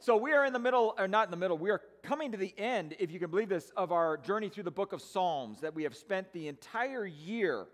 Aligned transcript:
So 0.00 0.16
we 0.16 0.32
are 0.32 0.44
in 0.44 0.52
the 0.52 0.60
middle, 0.60 0.94
or 0.96 1.08
not 1.08 1.26
in 1.26 1.32
the 1.32 1.36
middle, 1.36 1.58
we 1.58 1.70
are 1.70 1.82
coming 2.04 2.30
to 2.30 2.38
the 2.38 2.54
end, 2.56 2.94
if 3.00 3.10
you 3.10 3.18
can 3.18 3.30
believe 3.30 3.48
this, 3.48 3.72
of 3.76 3.90
our 3.90 4.16
journey 4.16 4.48
through 4.48 4.62
the 4.62 4.70
book 4.70 4.92
of 4.92 5.02
Psalms 5.02 5.60
that 5.60 5.74
we 5.74 5.82
have 5.82 5.96
spent 5.96 6.32
the 6.32 6.46
entire 6.46 7.04
year 7.04 7.66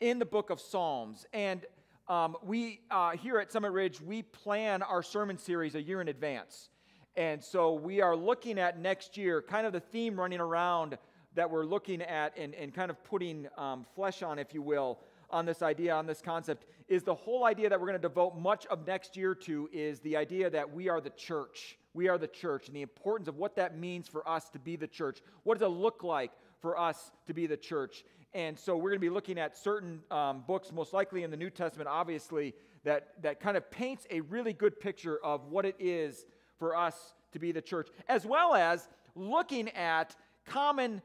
in 0.00 0.18
the 0.18 0.26
book 0.26 0.50
of 0.50 0.60
Psalms. 0.60 1.24
And 1.32 1.64
um, 2.06 2.36
we, 2.42 2.80
uh, 2.90 3.12
here 3.12 3.38
at 3.38 3.50
Summit 3.50 3.72
Ridge, 3.72 3.98
we 3.98 4.20
plan 4.20 4.82
our 4.82 5.02
sermon 5.02 5.38
series 5.38 5.74
a 5.74 5.80
year 5.80 6.02
in 6.02 6.08
advance. 6.08 6.68
And 7.16 7.42
so 7.42 7.72
we 7.72 8.02
are 8.02 8.14
looking 8.14 8.58
at 8.58 8.78
next 8.78 9.16
year, 9.16 9.40
kind 9.40 9.66
of 9.66 9.72
the 9.72 9.80
theme 9.80 10.20
running 10.20 10.40
around 10.40 10.98
that 11.34 11.50
we're 11.50 11.64
looking 11.64 12.02
at 12.02 12.36
and, 12.36 12.54
and 12.56 12.74
kind 12.74 12.90
of 12.90 13.02
putting 13.04 13.48
um, 13.56 13.86
flesh 13.94 14.22
on, 14.22 14.38
if 14.38 14.52
you 14.52 14.60
will, 14.60 14.98
on 15.30 15.46
this 15.46 15.62
idea, 15.62 15.94
on 15.94 16.06
this 16.06 16.20
concept, 16.20 16.64
is 16.88 17.02
the 17.02 17.14
whole 17.14 17.44
idea 17.44 17.68
that 17.68 17.78
we're 17.78 17.86
going 17.86 18.00
to 18.00 18.08
devote 18.08 18.36
much 18.36 18.66
of 18.66 18.86
next 18.86 19.16
year 19.16 19.34
to 19.34 19.68
is 19.72 20.00
the 20.00 20.16
idea 20.16 20.48
that 20.48 20.72
we 20.72 20.88
are 20.88 21.00
the 21.00 21.10
church. 21.10 21.78
We 21.94 22.08
are 22.08 22.18
the 22.18 22.28
church 22.28 22.68
and 22.68 22.76
the 22.76 22.82
importance 22.82 23.28
of 23.28 23.36
what 23.36 23.56
that 23.56 23.76
means 23.76 24.08
for 24.08 24.26
us 24.28 24.48
to 24.50 24.58
be 24.58 24.76
the 24.76 24.86
church. 24.86 25.20
What 25.42 25.58
does 25.58 25.66
it 25.66 25.70
look 25.70 26.02
like 26.02 26.32
for 26.60 26.78
us 26.78 27.12
to 27.26 27.34
be 27.34 27.46
the 27.46 27.56
church? 27.56 28.04
And 28.34 28.58
so 28.58 28.76
we're 28.76 28.90
going 28.90 29.00
to 29.00 29.06
be 29.06 29.10
looking 29.10 29.38
at 29.38 29.56
certain 29.56 30.00
um, 30.10 30.44
books, 30.46 30.70
most 30.72 30.92
likely 30.92 31.22
in 31.22 31.30
the 31.30 31.36
New 31.36 31.50
Testament, 31.50 31.88
obviously, 31.88 32.54
that, 32.84 33.22
that 33.22 33.40
kind 33.40 33.56
of 33.56 33.70
paints 33.70 34.06
a 34.10 34.20
really 34.22 34.52
good 34.52 34.78
picture 34.80 35.18
of 35.24 35.46
what 35.46 35.64
it 35.64 35.76
is 35.78 36.26
for 36.58 36.76
us 36.76 37.14
to 37.32 37.38
be 37.38 37.52
the 37.52 37.62
church, 37.62 37.88
as 38.08 38.24
well 38.26 38.54
as 38.54 38.88
looking 39.14 39.68
at 39.70 40.14
common 40.46 41.02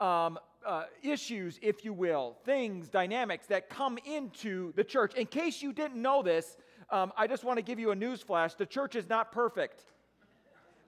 um, 0.00 0.38
uh, 0.66 0.84
issues, 1.02 1.58
if 1.62 1.84
you 1.84 1.92
will, 1.92 2.36
things, 2.44 2.88
dynamics 2.88 3.46
that 3.46 3.70
come 3.70 3.98
into 4.04 4.72
the 4.74 4.84
church. 4.84 5.14
In 5.14 5.26
case 5.26 5.62
you 5.62 5.72
didn't 5.72 6.00
know 6.00 6.22
this, 6.22 6.56
um, 6.90 7.12
I 7.16 7.26
just 7.26 7.44
want 7.44 7.58
to 7.58 7.62
give 7.62 7.78
you 7.78 7.90
a 7.90 7.94
news 7.94 8.20
flash. 8.20 8.54
The 8.54 8.66
church 8.66 8.96
is 8.96 9.08
not 9.08 9.32
perfect. 9.32 9.84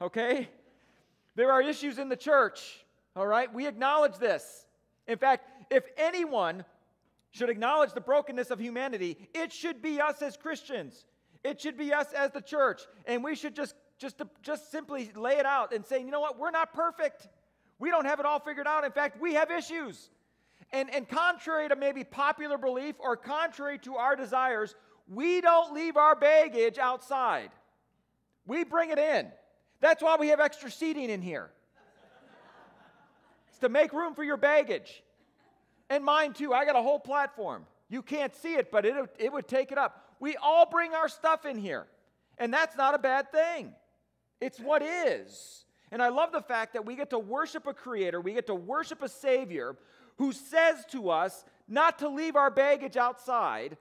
Okay? 0.01 0.49
There 1.37 1.53
are 1.53 1.63
issues 1.63 1.99
in 1.99 2.09
the 2.09 2.17
church. 2.17 2.85
All 3.17 3.27
right? 3.27 3.53
We 3.53 3.67
acknowledge 3.67 4.19
this. 4.19 4.67
In 5.07 5.19
fact, 5.19 5.49
if 5.71 5.85
anyone 5.97 6.65
should 7.31 7.49
acknowledge 7.49 7.93
the 7.93 8.01
brokenness 8.01 8.51
of 8.51 8.61
humanity, 8.61 9.17
it 9.35 9.53
should 9.53 9.81
be 9.81 10.01
us 10.01 10.21
as 10.23 10.37
Christians. 10.37 11.07
It 11.45 11.61
should 11.61 11.79
be 11.79 11.93
us 11.93 12.13
as 12.13 12.31
the 12.31 12.41
church. 12.41 12.83
And 13.07 13.25
we 13.25 13.35
should 13.35 13.57
just, 13.57 13.75
just, 13.99 14.21
just 14.43 14.71
simply 14.71 15.11
lay 15.17 15.39
it 15.39 15.47
out 15.47 15.73
and 15.73 15.85
say, 15.85 16.01
you 16.01 16.11
know 16.11 16.21
what? 16.21 16.39
We're 16.39 16.51
not 16.51 16.73
perfect. 16.75 17.29
We 17.83 17.91
don't 17.91 18.05
have 18.05 18.21
it 18.21 18.27
all 18.27 18.39
figured 18.39 18.69
out. 18.69 18.85
In 18.85 18.93
fact, 18.93 19.21
we 19.21 19.35
have 19.35 19.51
issues. 19.51 20.09
And, 20.73 20.89
and 20.95 21.09
contrary 21.09 21.69
to 21.69 21.75
maybe 21.75 22.05
popular 22.05 22.57
belief 22.57 22.95
or 23.01 23.17
contrary 23.17 23.77
to 23.79 23.97
our 23.97 24.15
desires, 24.15 24.77
we 25.09 25.41
don't 25.41 25.75
leave 25.75 25.97
our 25.97 26.15
baggage 26.15 26.79
outside. 26.79 27.51
We 28.47 28.63
bring 28.63 28.91
it 28.91 29.01
in. 29.01 29.33
That's 29.81 30.01
why 30.01 30.15
we 30.15 30.29
have 30.29 30.39
extra 30.39 30.71
seating 30.71 31.11
in 31.11 31.23
here. 31.23 31.51
it's 33.49 33.59
to 33.59 33.69
make 33.69 33.93
room 33.93 34.15
for 34.15 34.23
your 34.23 34.37
baggage. 34.37 35.03
And 35.91 36.05
mine 36.05 36.35
too. 36.35 36.55
I 36.55 36.65
got 36.65 36.77
a 36.77 36.83
whole 36.83 37.01
platform. 37.01 37.67
You 37.89 38.03
can't 38.03 38.33
see 38.37 38.55
it, 38.55 38.71
but 38.71 38.87
it, 38.87 38.95
it 39.19 39.33
would 39.33 39.49
take 39.49 39.73
it 39.73 39.77
up. 39.77 40.15
We 40.21 40.37
all 40.37 40.67
bring 40.71 40.95
our 40.95 41.09
stuff 41.09 41.45
in 41.47 41.59
here. 41.59 41.89
And 42.39 42.55
that's 42.55 42.77
not 42.77 42.95
a 42.95 42.99
bad 42.99 43.33
thing. 43.33 43.75
It's 44.41 44.61
what 44.61 44.83
is. 44.83 45.65
And 45.93 46.03
I 46.03 46.09
love 46.09 46.33
the 46.33 46.41
fact 46.41 46.73
that 46.73 46.87
we 46.87 46.97
get 46.97 47.11
to 47.11 47.19
worship 47.19 47.67
a 47.67 47.75
creator, 47.75 48.21
we 48.21 48.33
get 48.33 48.47
to 48.47 48.55
worship 48.55 49.03
a 49.03 49.09
savior 49.09 49.77
who 50.17 50.33
says 50.33 50.87
to 50.91 51.11
us 51.11 51.45
not 51.69 51.99
to 51.99 52.09
leave 52.09 52.35
our 52.35 52.51
baggage 52.51 52.97
outside, 52.97 53.77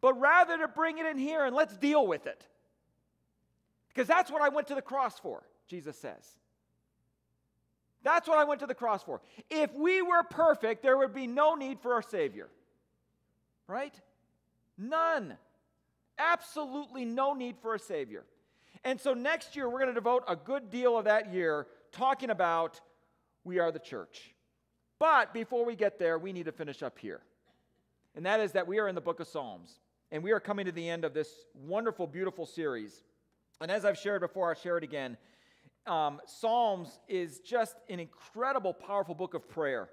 but 0.00 0.18
rather 0.20 0.58
to 0.58 0.68
bring 0.68 0.98
it 0.98 1.06
in 1.06 1.16
here 1.16 1.44
and 1.44 1.54
let's 1.54 1.76
deal 1.76 2.04
with 2.04 2.26
it. 2.26 2.44
Because 3.88 4.08
that's 4.08 4.30
what 4.30 4.42
I 4.42 4.48
went 4.48 4.66
to 4.68 4.74
the 4.74 4.82
cross 4.82 5.18
for, 5.20 5.44
Jesus 5.68 5.96
says. 5.96 6.36
That's 8.02 8.28
what 8.28 8.38
I 8.38 8.44
went 8.44 8.60
to 8.60 8.66
the 8.66 8.74
cross 8.74 9.04
for. 9.04 9.20
If 9.48 9.72
we 9.72 10.02
were 10.02 10.24
perfect, 10.24 10.82
there 10.82 10.98
would 10.98 11.14
be 11.14 11.28
no 11.28 11.54
need 11.54 11.80
for 11.80 11.94
our 11.94 12.02
Savior. 12.02 12.48
Right? 13.68 13.94
None. 14.76 15.36
Absolutely 16.18 17.04
no 17.04 17.34
need 17.34 17.56
for 17.62 17.74
a 17.74 17.78
Savior. 17.78 18.24
And 18.86 19.00
so 19.00 19.14
next 19.14 19.56
year, 19.56 19.68
we're 19.68 19.80
going 19.80 19.88
to 19.88 19.94
devote 19.94 20.22
a 20.28 20.36
good 20.36 20.70
deal 20.70 20.96
of 20.96 21.06
that 21.06 21.34
year 21.34 21.66
talking 21.90 22.30
about 22.30 22.80
we 23.42 23.58
are 23.58 23.72
the 23.72 23.80
church. 23.80 24.32
But 25.00 25.34
before 25.34 25.66
we 25.66 25.74
get 25.74 25.98
there, 25.98 26.20
we 26.20 26.32
need 26.32 26.44
to 26.44 26.52
finish 26.52 26.84
up 26.84 26.96
here. 26.96 27.20
And 28.14 28.24
that 28.26 28.38
is 28.38 28.52
that 28.52 28.68
we 28.68 28.78
are 28.78 28.86
in 28.86 28.94
the 28.94 29.00
book 29.00 29.18
of 29.18 29.26
Psalms. 29.26 29.80
And 30.12 30.22
we 30.22 30.30
are 30.30 30.38
coming 30.38 30.66
to 30.66 30.72
the 30.72 30.88
end 30.88 31.04
of 31.04 31.14
this 31.14 31.28
wonderful, 31.52 32.06
beautiful 32.06 32.46
series. 32.46 33.02
And 33.60 33.72
as 33.72 33.84
I've 33.84 33.98
shared 33.98 34.20
before, 34.20 34.50
I'll 34.50 34.54
share 34.54 34.78
it 34.78 34.84
again. 34.84 35.16
Um, 35.88 36.20
Psalms 36.24 37.00
is 37.08 37.40
just 37.40 37.74
an 37.90 37.98
incredible, 37.98 38.72
powerful 38.72 39.16
book 39.16 39.34
of 39.34 39.48
prayer 39.48 39.88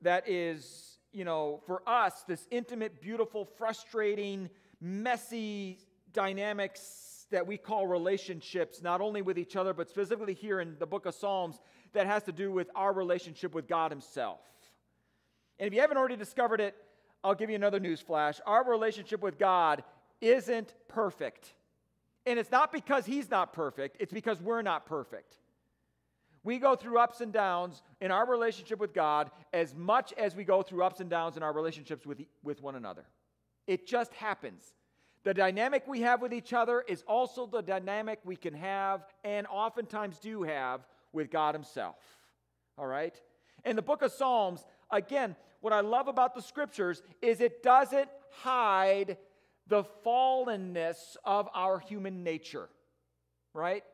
that 0.00 0.26
is, 0.26 0.96
you 1.12 1.26
know, 1.26 1.60
for 1.66 1.86
us, 1.86 2.24
this 2.26 2.46
intimate, 2.50 3.02
beautiful, 3.02 3.44
frustrating, 3.44 4.48
messy 4.80 5.80
dynamics 6.14 7.11
that 7.32 7.46
we 7.46 7.58
call 7.58 7.86
relationships, 7.86 8.80
not 8.80 9.00
only 9.00 9.20
with 9.20 9.38
each 9.38 9.56
other, 9.56 9.74
but 9.74 9.88
specifically 9.88 10.34
here 10.34 10.60
in 10.60 10.76
the 10.78 10.86
book 10.86 11.06
of 11.06 11.14
Psalms, 11.14 11.60
that 11.92 12.06
has 12.06 12.22
to 12.24 12.32
do 12.32 12.52
with 12.52 12.70
our 12.74 12.92
relationship 12.92 13.54
with 13.54 13.66
God 13.66 13.90
Himself. 13.90 14.40
And 15.58 15.66
if 15.66 15.74
you 15.74 15.80
haven't 15.80 15.96
already 15.96 16.16
discovered 16.16 16.60
it, 16.60 16.76
I'll 17.24 17.34
give 17.34 17.50
you 17.50 17.56
another 17.56 17.80
news 17.80 18.00
flash. 18.00 18.40
Our 18.46 18.68
relationship 18.68 19.22
with 19.22 19.38
God 19.38 19.84
isn't 20.20 20.74
perfect. 20.88 21.52
And 22.26 22.38
it's 22.38 22.50
not 22.50 22.72
because 22.72 23.04
He's 23.04 23.30
not 23.30 23.52
perfect, 23.52 23.96
it's 24.00 24.12
because 24.12 24.40
we're 24.40 24.62
not 24.62 24.86
perfect. 24.86 25.38
We 26.44 26.58
go 26.58 26.74
through 26.74 26.98
ups 26.98 27.20
and 27.20 27.32
downs 27.32 27.82
in 28.00 28.10
our 28.10 28.26
relationship 28.26 28.80
with 28.80 28.92
God 28.92 29.30
as 29.52 29.74
much 29.76 30.12
as 30.14 30.34
we 30.34 30.42
go 30.42 30.62
through 30.62 30.82
ups 30.82 31.00
and 31.00 31.08
downs 31.08 31.36
in 31.36 31.42
our 31.42 31.52
relationships 31.52 32.04
with, 32.04 32.20
with 32.42 32.60
one 32.60 32.74
another. 32.74 33.04
It 33.68 33.86
just 33.86 34.12
happens. 34.14 34.74
The 35.24 35.34
dynamic 35.34 35.86
we 35.86 36.00
have 36.00 36.20
with 36.20 36.32
each 36.32 36.52
other 36.52 36.84
is 36.88 37.04
also 37.06 37.46
the 37.46 37.62
dynamic 37.62 38.18
we 38.24 38.36
can 38.36 38.54
have 38.54 39.04
and 39.22 39.46
oftentimes 39.46 40.18
do 40.18 40.42
have 40.42 40.80
with 41.12 41.30
God 41.30 41.54
Himself. 41.54 41.96
All 42.76 42.86
right? 42.86 43.14
In 43.64 43.76
the 43.76 43.82
book 43.82 44.02
of 44.02 44.10
Psalms, 44.10 44.64
again, 44.90 45.36
what 45.60 45.72
I 45.72 45.80
love 45.80 46.08
about 46.08 46.34
the 46.34 46.42
scriptures 46.42 47.02
is 47.20 47.40
it 47.40 47.62
doesn't 47.62 48.08
hide 48.30 49.16
the 49.68 49.84
fallenness 50.04 51.16
of 51.24 51.48
our 51.54 51.78
human 51.78 52.24
nature, 52.24 52.68
right? 53.54 53.84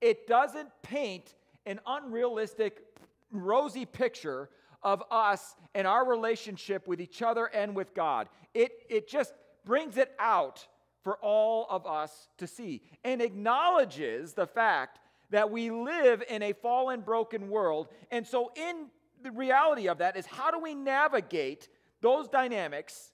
It 0.00 0.26
doesn't 0.26 0.70
paint 0.82 1.34
an 1.66 1.80
unrealistic, 1.86 2.82
rosy 3.30 3.84
picture 3.84 4.48
of 4.82 5.02
us 5.10 5.54
and 5.74 5.86
our 5.86 6.08
relationship 6.08 6.88
with 6.88 6.98
each 7.00 7.20
other 7.20 7.46
and 7.46 7.76
with 7.76 7.94
God. 7.94 8.28
It, 8.54 8.72
it 8.88 9.06
just 9.06 9.34
brings 9.66 9.98
it 9.98 10.12
out 10.18 10.66
for 11.08 11.16
all 11.22 11.66
of 11.70 11.86
us 11.86 12.28
to 12.36 12.46
see 12.46 12.82
and 13.02 13.22
acknowledges 13.22 14.34
the 14.34 14.46
fact 14.46 14.98
that 15.30 15.50
we 15.50 15.70
live 15.70 16.22
in 16.28 16.42
a 16.42 16.52
fallen, 16.52 17.00
broken 17.00 17.48
world. 17.48 17.88
And 18.10 18.26
so, 18.26 18.52
in 18.54 18.88
the 19.22 19.30
reality 19.30 19.88
of 19.88 19.96
that, 19.98 20.18
is 20.18 20.26
how 20.26 20.50
do 20.50 20.58
we 20.58 20.74
navigate 20.74 21.70
those 22.02 22.28
dynamics 22.28 23.12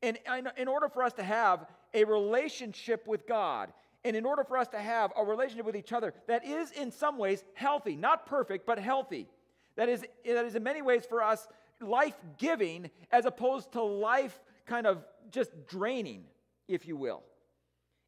in, 0.00 0.16
in, 0.32 0.48
in 0.56 0.68
order 0.68 0.88
for 0.88 1.02
us 1.02 1.12
to 1.14 1.24
have 1.24 1.66
a 1.92 2.04
relationship 2.04 3.04
with 3.08 3.26
God? 3.26 3.72
And 4.04 4.14
in 4.14 4.24
order 4.24 4.44
for 4.44 4.56
us 4.56 4.68
to 4.68 4.78
have 4.78 5.12
a 5.16 5.24
relationship 5.24 5.66
with 5.66 5.74
each 5.74 5.92
other 5.92 6.14
that 6.28 6.46
is 6.46 6.70
in 6.70 6.92
some 6.92 7.18
ways 7.18 7.42
healthy, 7.54 7.96
not 7.96 8.26
perfect, 8.26 8.64
but 8.64 8.78
healthy, 8.78 9.26
that 9.74 9.88
is, 9.88 10.04
that 10.24 10.44
is 10.44 10.54
in 10.54 10.62
many 10.62 10.82
ways 10.82 11.04
for 11.04 11.20
us 11.20 11.48
life 11.80 12.14
giving 12.38 12.92
as 13.10 13.26
opposed 13.26 13.72
to 13.72 13.82
life 13.82 14.38
kind 14.66 14.86
of 14.86 15.04
just 15.32 15.50
draining 15.66 16.26
if 16.68 16.86
you 16.86 16.96
will. 16.96 17.22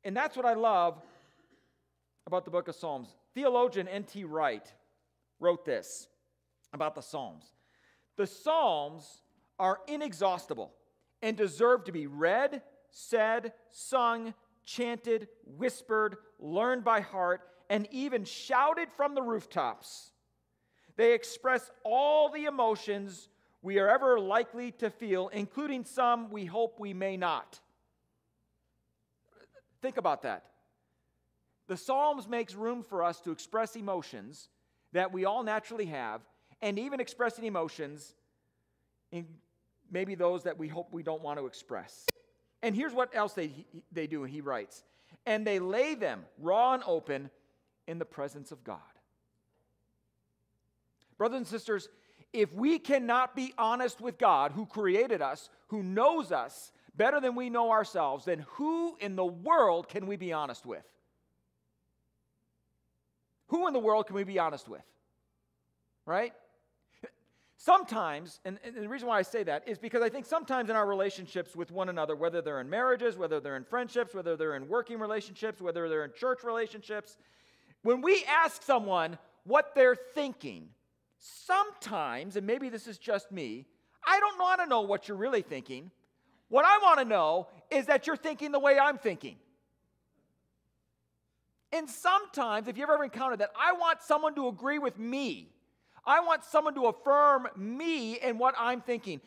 And 0.05 0.17
that's 0.17 0.37
what 0.37 0.47
I 0.47 0.55
love 0.55 1.01
about 2.27 2.45
the 2.45 2.51
book 2.51 2.69
of 2.69 2.75
Psalms. 2.75 3.09
Theologian 3.35 3.89
N.T. 3.89 4.25
Wright 4.25 4.67
wrote 5.41 5.65
this 5.65 6.09
about 6.73 6.95
the 6.95 7.03
Psalms 7.03 7.45
The 8.17 8.27
Psalms 8.27 9.23
are 9.59 9.81
inexhaustible 9.87 10.73
and 11.23 11.37
deserve 11.37 11.85
to 11.85 11.93
be 11.93 12.07
read, 12.07 12.63
said, 12.91 13.53
sung, 13.71 14.35
chanted, 14.65 15.29
whispered, 15.45 16.17
learned 16.39 16.85
by 16.85 17.01
heart, 17.01 17.41
and 17.71 17.89
even 17.91 18.25
shouted 18.25 18.89
from 18.97 19.15
the 19.15 19.23
rooftops. 19.23 20.11
They 20.97 21.15
express 21.15 21.71
all 21.85 22.31
the 22.31 22.45
emotions 22.45 23.29
we 23.63 23.79
are 23.79 23.89
ever 23.89 24.21
likely 24.21 24.73
to 24.73 24.91
feel, 24.91 25.29
including 25.29 25.85
some 25.85 26.31
we 26.31 26.45
hope 26.45 26.79
we 26.79 26.95
may 26.95 27.17
not. 27.17 27.61
Think 29.87 29.99
about 29.99 30.23
that. 30.23 30.43
The 31.69 31.77
Psalms 31.77 32.27
makes 32.27 32.57
room 32.57 32.83
for 32.83 33.05
us 33.05 33.21
to 33.21 33.31
express 33.31 33.77
emotions 33.77 34.49
that 34.93 35.13
we 35.13 35.25
all 35.25 35.45
naturally 35.45 35.87
have, 35.87 36.23
and 36.61 36.77
even 36.77 36.99
expressing 36.99 37.45
emotions 37.45 38.17
in 39.13 39.29
maybe 39.89 40.17
those 40.17 40.43
that 40.43 40.59
we 40.59 40.67
hope 40.67 40.89
we 40.91 41.05
don't 41.05 41.23
want 41.23 41.39
to 41.39 41.47
express. 41.47 42.05
And 42.65 42.75
here's 42.75 42.93
what 42.93 43.15
else 43.15 43.35
they, 43.35 43.53
they 43.93 44.09
do, 44.09 44.25
he 44.25 44.41
writes. 44.41 44.83
And 45.25 45.47
they 45.47 45.61
lay 45.61 45.95
them 45.95 46.25
raw 46.41 46.75
and 46.75 46.83
open 46.85 47.31
in 47.87 48.01
the 48.01 48.05
presence 48.05 48.51
of 48.51 48.65
God. 48.65 48.81
Brothers 51.17 51.37
and 51.37 51.47
sisters, 51.47 51.89
if 52.33 52.53
we 52.53 52.81
cannot 52.81 53.37
be 53.37 53.55
honest 53.57 54.01
with 54.01 54.19
God, 54.19 54.51
who 54.51 54.67
created 54.67 55.23
us, 55.23 55.49
who 55.69 55.85
knows 55.85 56.33
us 56.33 56.73
better 56.97 57.21
than 57.21 57.35
we 57.35 57.51
know 57.51 57.71
ourselves, 57.71 58.25
then 58.25 58.45
who 58.51 58.97
in 59.01 59.17
the 59.17 59.25
world 59.25 59.89
can 59.89 60.07
we 60.07 60.17
be 60.17 60.33
honest 60.33 60.65
with? 60.65 60.85
Who 63.49 63.67
in 63.67 63.73
the 63.73 63.79
world 63.79 64.07
can 64.07 64.17
we 64.17 64.25
be 64.25 64.39
honest 64.39 64.69
with? 64.69 64.83
Right? 66.05 66.33
Sometimes, 67.59 68.39
and, 68.45 68.59
and, 68.65 68.77
the 68.77 68.89
reason 68.89 69.09
why 69.09 69.19
I 69.19 69.23
say 69.23 69.43
that 69.45 69.67
is 69.67 69.79
because 69.79 70.03
I 70.03 70.11
think 70.11 70.27
sometimes 70.27 70.69
in 70.69 70.77
our 70.77 70.87
relationships 70.87 71.57
with 71.57 71.71
one 71.71 71.89
another, 71.89 72.15
whether 72.15 72.43
they're 72.43 72.61
in 72.61 72.69
marriages, 72.69 73.17
whether 73.17 73.41
they're 73.41 73.57
in 73.57 73.65
friendships, 73.65 74.15
whether 74.15 74.37
they're 74.37 74.57
in 74.57 74.69
working 74.69 74.99
relationships, 74.99 75.61
whether 75.61 75.89
they're 75.89 76.05
in 76.05 76.13
church 76.13 76.45
relationships, 76.45 77.17
when 77.83 78.03
we 78.03 78.25
ask 78.29 78.63
someone 78.63 79.19
what 79.45 79.75
they're 79.75 79.97
thinking, 79.97 80.69
sometimes, 81.19 82.37
and 82.37 82.47
maybe 82.47 82.69
this 82.69 82.87
is 82.87 82.99
just 82.99 83.33
me, 83.33 83.67
I 84.07 84.21
don't 84.21 84.39
want 84.39 84.61
to 84.61 84.67
know 84.67 84.83
what 84.83 85.09
you're 85.09 85.17
really 85.17 85.43
thinking. 85.43 85.91
What 86.49 86.65
I 86.65 86.79
want 86.79 87.01
to 87.01 87.05
know 87.05 87.49
is 87.71 87.87
that 87.87 88.07
you're 88.07 88.17
thinking 88.17 88.53
the 88.53 88.59
way 88.59 88.79
I'm 88.79 88.99
thinking. 88.99 89.37
And 91.73 91.91
sometimes, 91.91 92.69
if 92.69 92.79
you've 92.79 92.89
ever 92.89 93.05
encountered 93.05 93.41
that, 93.41 93.51
I 93.59 93.73
want 93.73 94.03
someone 94.03 94.35
to 94.37 94.49
agree 94.49 94.79
with 94.79 94.99
me. 94.99 95.51
I 96.07 96.21
want 96.21 96.45
someone 96.45 96.75
to 96.77 96.87
affirm 96.87 97.49
me 97.57 98.19
and 98.21 98.39
what 98.39 98.55
I'm 98.57 98.81
thinking. 98.81 99.21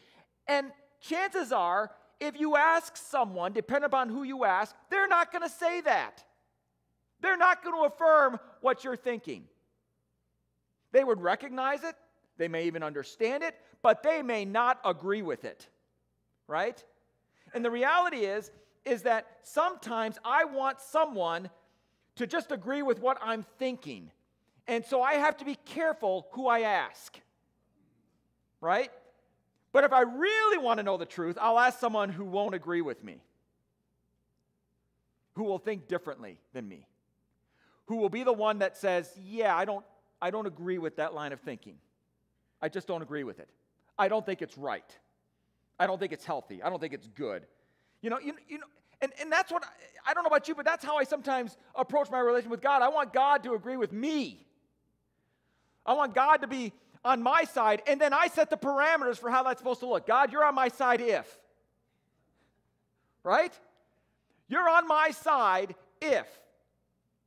And 0.48 0.72
chances 1.02 1.52
are, 1.52 1.92
if 2.20 2.40
you 2.40 2.56
ask 2.56 2.96
someone, 2.96 3.52
depending 3.52 3.86
upon 3.86 4.10
who 4.10 4.24
you 4.24 4.46
ask, 4.46 4.74
they're 4.90 5.08
not 5.08 5.32
going 5.32 5.44
to 5.44 5.50
say 5.50 5.82
that. 5.82 6.24
They're 7.22 7.38
not 7.38 7.64
going 7.64 7.76
to 7.76 7.94
affirm 7.94 8.40
what 8.62 8.84
you're 8.84 8.96
thinking. 8.96 9.44
They 10.92 11.04
would 11.04 11.22
recognize 11.22 11.84
it, 11.84 11.96
they 12.38 12.48
may 12.48 12.66
even 12.66 12.82
understand 12.82 13.44
it, 13.44 13.56
but 13.82 14.02
they 14.02 14.22
may 14.22 14.46
not 14.46 14.80
agree 14.86 15.22
with 15.22 15.44
it. 15.44 15.68
Right? 16.48 16.84
And 17.54 17.64
the 17.64 17.72
reality 17.72 18.20
is 18.20 18.52
is 18.86 19.04
that 19.04 19.28
sometimes 19.44 20.18
I 20.24 20.46
want 20.46 20.80
someone 20.82 21.50
to 22.16 22.28
just 22.28 22.52
agree 22.52 22.82
with 22.82 23.00
what 23.00 23.18
I'm 23.22 23.46
thinking. 23.58 24.12
And 24.68 24.86
so 24.86 25.02
I 25.02 25.16
have 25.16 25.38
to 25.38 25.46
be 25.46 25.56
careful 25.66 26.28
who 26.32 26.48
I 26.48 26.62
ask. 26.62 27.20
Right? 28.62 28.92
But 29.72 29.84
if 29.84 29.94
I 29.94 30.02
really 30.02 30.58
want 30.58 30.80
to 30.80 30.84
know 30.84 30.98
the 30.98 31.06
truth, 31.06 31.38
I'll 31.40 31.60
ask 31.60 31.80
someone 31.80 32.10
who 32.10 32.26
won't 32.26 32.56
agree 32.56 32.82
with 32.82 33.04
me, 33.04 33.22
who 35.36 35.44
will 35.44 35.60
think 35.60 35.88
differently 35.88 36.40
than 36.54 36.68
me, 36.68 36.88
who 37.86 37.98
will 37.98 38.10
be 38.10 38.24
the 38.24 38.34
one 38.34 38.60
that 38.60 38.78
says, 38.78 39.12
Yeah, 39.24 39.56
I 39.56 39.66
don't, 39.66 39.86
I 40.22 40.32
don't 40.32 40.48
agree 40.48 40.78
with 40.78 40.98
that 40.98 41.14
line 41.14 41.32
of 41.32 41.40
thinking. 41.40 41.76
I 42.62 42.70
just 42.70 42.88
don't 42.88 43.02
agree 43.02 43.24
with 43.24 43.40
it. 43.40 43.50
I 43.98 44.08
don't 44.08 44.26
think 44.26 44.42
it's 44.42 44.58
right. 44.58 44.98
I 45.80 45.88
don't 45.88 46.00
think 46.00 46.12
it's 46.12 46.26
healthy. 46.26 46.62
I 46.62 46.70
don't 46.70 46.80
think 46.80 46.94
it's 46.94 47.08
good. 47.08 47.46
You 48.02 48.10
know, 48.10 48.20
you, 48.20 48.34
you 48.48 48.58
know 48.58 48.66
and, 49.02 49.12
and 49.22 49.32
that's 49.32 49.52
what, 49.52 49.64
I, 49.64 50.12
I 50.12 50.14
don't 50.14 50.24
know 50.24 50.28
about 50.28 50.48
you, 50.48 50.56
but 50.56 50.66
that's 50.66 50.84
how 50.84 50.98
I 50.98 51.04
sometimes 51.04 51.58
approach 51.76 52.10
my 52.12 52.20
relation 52.20 52.50
with 52.50 52.62
God. 52.62 52.82
I 52.82 52.90
want 52.90 53.14
God 53.14 53.44
to 53.44 53.54
agree 53.54 53.78
with 53.78 53.94
me. 53.94 54.46
I 55.86 55.94
want 55.94 56.14
God 56.14 56.38
to 56.38 56.48
be 56.48 56.74
on 57.04 57.24
my 57.24 57.46
side, 57.46 57.82
and 57.88 58.00
then 58.00 58.14
I 58.14 58.28
set 58.28 58.50
the 58.50 58.58
parameters 58.58 59.18
for 59.18 59.30
how 59.30 59.44
that's 59.44 59.60
supposed 59.60 59.80
to 59.80 59.88
look. 59.88 60.06
God, 60.06 60.34
you're 60.34 60.44
on 60.44 60.54
my 60.54 60.68
side 60.68 61.00
if. 61.00 61.40
Right? 63.24 63.58
You're 64.50 64.68
on 64.68 64.88
my 64.88 65.12
side 65.12 65.76
if 66.02 66.28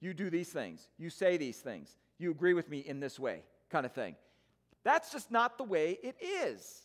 you 0.00 0.12
do 0.12 0.28
these 0.28 0.48
things, 0.48 0.88
you 0.98 1.08
say 1.08 1.36
these 1.36 1.58
things, 1.58 1.96
you 2.18 2.30
agree 2.30 2.54
with 2.54 2.68
me 2.68 2.80
in 2.80 3.00
this 3.00 3.18
way, 3.18 3.42
kind 3.70 3.86
of 3.86 3.92
thing. 3.92 4.16
That's 4.84 5.12
just 5.12 5.30
not 5.30 5.56
the 5.56 5.64
way 5.64 5.98
it 6.02 6.16
is. 6.20 6.82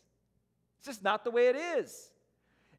Just 0.87 1.03
not 1.03 1.25
the 1.25 1.31
way 1.31 1.49
it 1.49 1.55
is. 1.57 2.09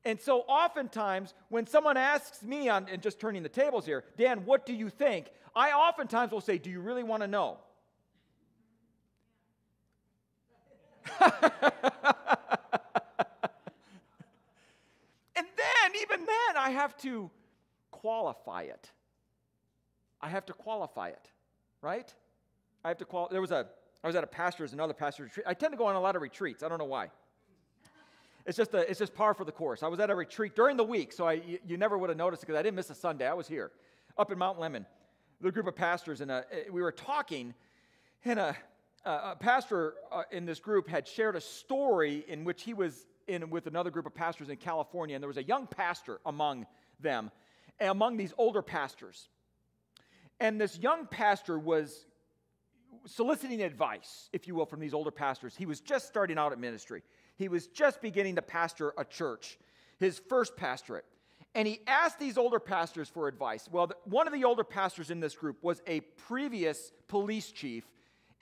And 0.04 0.18
so, 0.18 0.40
oftentimes, 0.48 1.34
when 1.50 1.66
someone 1.66 1.98
asks 1.98 2.42
me 2.42 2.70
on, 2.70 2.86
and 2.90 3.02
just 3.02 3.20
turning 3.20 3.42
the 3.42 3.50
tables 3.50 3.84
here, 3.84 4.02
Dan, 4.16 4.46
what 4.46 4.64
do 4.64 4.72
you 4.72 4.88
think? 4.88 5.26
I 5.54 5.72
oftentimes 5.72 6.32
will 6.32 6.40
say, 6.40 6.56
Do 6.56 6.70
you 6.70 6.80
really 6.80 7.02
want 7.02 7.22
to 7.22 7.28
know? 7.28 7.58
and 11.20 11.32
then, 15.36 15.92
even 16.00 16.20
then, 16.24 16.56
I 16.56 16.70
have 16.70 16.96
to 16.98 17.30
qualify 17.90 18.62
it. 18.62 18.90
I 20.22 20.30
have 20.30 20.46
to 20.46 20.54
qualify 20.54 21.08
it, 21.08 21.30
right? 21.82 22.12
I 22.82 22.88
have 22.88 22.98
to 22.98 23.04
qualify. 23.04 23.32
There 23.32 23.42
was 23.42 23.50
a, 23.50 23.66
I 24.02 24.06
was 24.06 24.16
at 24.16 24.24
a 24.24 24.28
pastor's, 24.28 24.72
another 24.72 24.94
pastor's 24.94 25.26
retreat. 25.26 25.46
I 25.46 25.52
tend 25.52 25.74
to 25.74 25.76
go 25.76 25.86
on 25.86 25.96
a 25.96 26.00
lot 26.00 26.16
of 26.16 26.22
retreats. 26.22 26.62
I 26.62 26.68
don't 26.70 26.78
know 26.78 26.86
why. 26.86 27.10
It's 28.46 28.56
just, 28.56 28.72
a, 28.74 28.88
it's 28.88 28.98
just 28.98 29.14
par 29.14 29.34
for 29.34 29.44
the 29.44 29.52
course. 29.52 29.82
I 29.82 29.88
was 29.88 30.00
at 30.00 30.10
a 30.10 30.14
retreat 30.14 30.56
during 30.56 30.76
the 30.76 30.84
week, 30.84 31.12
so 31.12 31.26
I, 31.26 31.34
you, 31.34 31.58
you 31.66 31.76
never 31.76 31.98
would 31.98 32.08
have 32.08 32.16
noticed 32.16 32.42
because 32.42 32.56
I 32.56 32.62
didn't 32.62 32.76
miss 32.76 32.88
a 32.90 32.94
Sunday. 32.94 33.26
I 33.26 33.34
was 33.34 33.46
here 33.46 33.72
up 34.16 34.32
in 34.32 34.38
Mount 34.38 34.58
Lemmon. 34.58 34.86
The 35.40 35.52
group 35.52 35.66
of 35.66 35.76
pastors, 35.76 36.20
and 36.20 36.30
uh, 36.30 36.42
we 36.72 36.82
were 36.82 36.90
talking, 36.90 37.54
and 38.24 38.38
a, 38.38 38.56
a 39.04 39.36
pastor 39.36 39.94
uh, 40.10 40.22
in 40.32 40.46
this 40.46 40.60
group 40.60 40.88
had 40.88 41.06
shared 41.06 41.36
a 41.36 41.40
story 41.40 42.24
in 42.26 42.44
which 42.44 42.62
he 42.62 42.74
was 42.74 43.06
in 43.28 43.50
with 43.50 43.66
another 43.66 43.90
group 43.90 44.06
of 44.06 44.14
pastors 44.14 44.48
in 44.48 44.56
California, 44.56 45.14
and 45.14 45.22
there 45.22 45.28
was 45.28 45.36
a 45.36 45.44
young 45.44 45.66
pastor 45.66 46.18
among 46.26 46.66
them, 46.98 47.30
among 47.80 48.16
these 48.16 48.32
older 48.38 48.62
pastors. 48.62 49.28
And 50.40 50.60
this 50.60 50.78
young 50.78 51.06
pastor 51.06 51.58
was 51.58 52.06
soliciting 53.06 53.62
advice, 53.62 54.28
if 54.32 54.48
you 54.48 54.54
will, 54.54 54.66
from 54.66 54.80
these 54.80 54.94
older 54.94 55.10
pastors. 55.10 55.54
He 55.56 55.66
was 55.66 55.80
just 55.80 56.08
starting 56.08 56.38
out 56.38 56.52
at 56.52 56.58
ministry. 56.58 57.02
He 57.38 57.48
was 57.48 57.68
just 57.68 58.02
beginning 58.02 58.34
to 58.34 58.42
pastor 58.42 58.92
a 58.98 59.04
church, 59.04 59.58
his 59.98 60.20
first 60.28 60.56
pastorate. 60.56 61.04
And 61.54 61.66
he 61.66 61.80
asked 61.86 62.18
these 62.18 62.36
older 62.36 62.58
pastors 62.58 63.08
for 63.08 63.28
advice. 63.28 63.68
Well, 63.70 63.90
one 64.04 64.26
of 64.26 64.32
the 64.32 64.44
older 64.44 64.64
pastors 64.64 65.10
in 65.10 65.20
this 65.20 65.36
group 65.36 65.62
was 65.62 65.80
a 65.86 66.00
previous 66.00 66.92
police 67.06 67.50
chief 67.52 67.84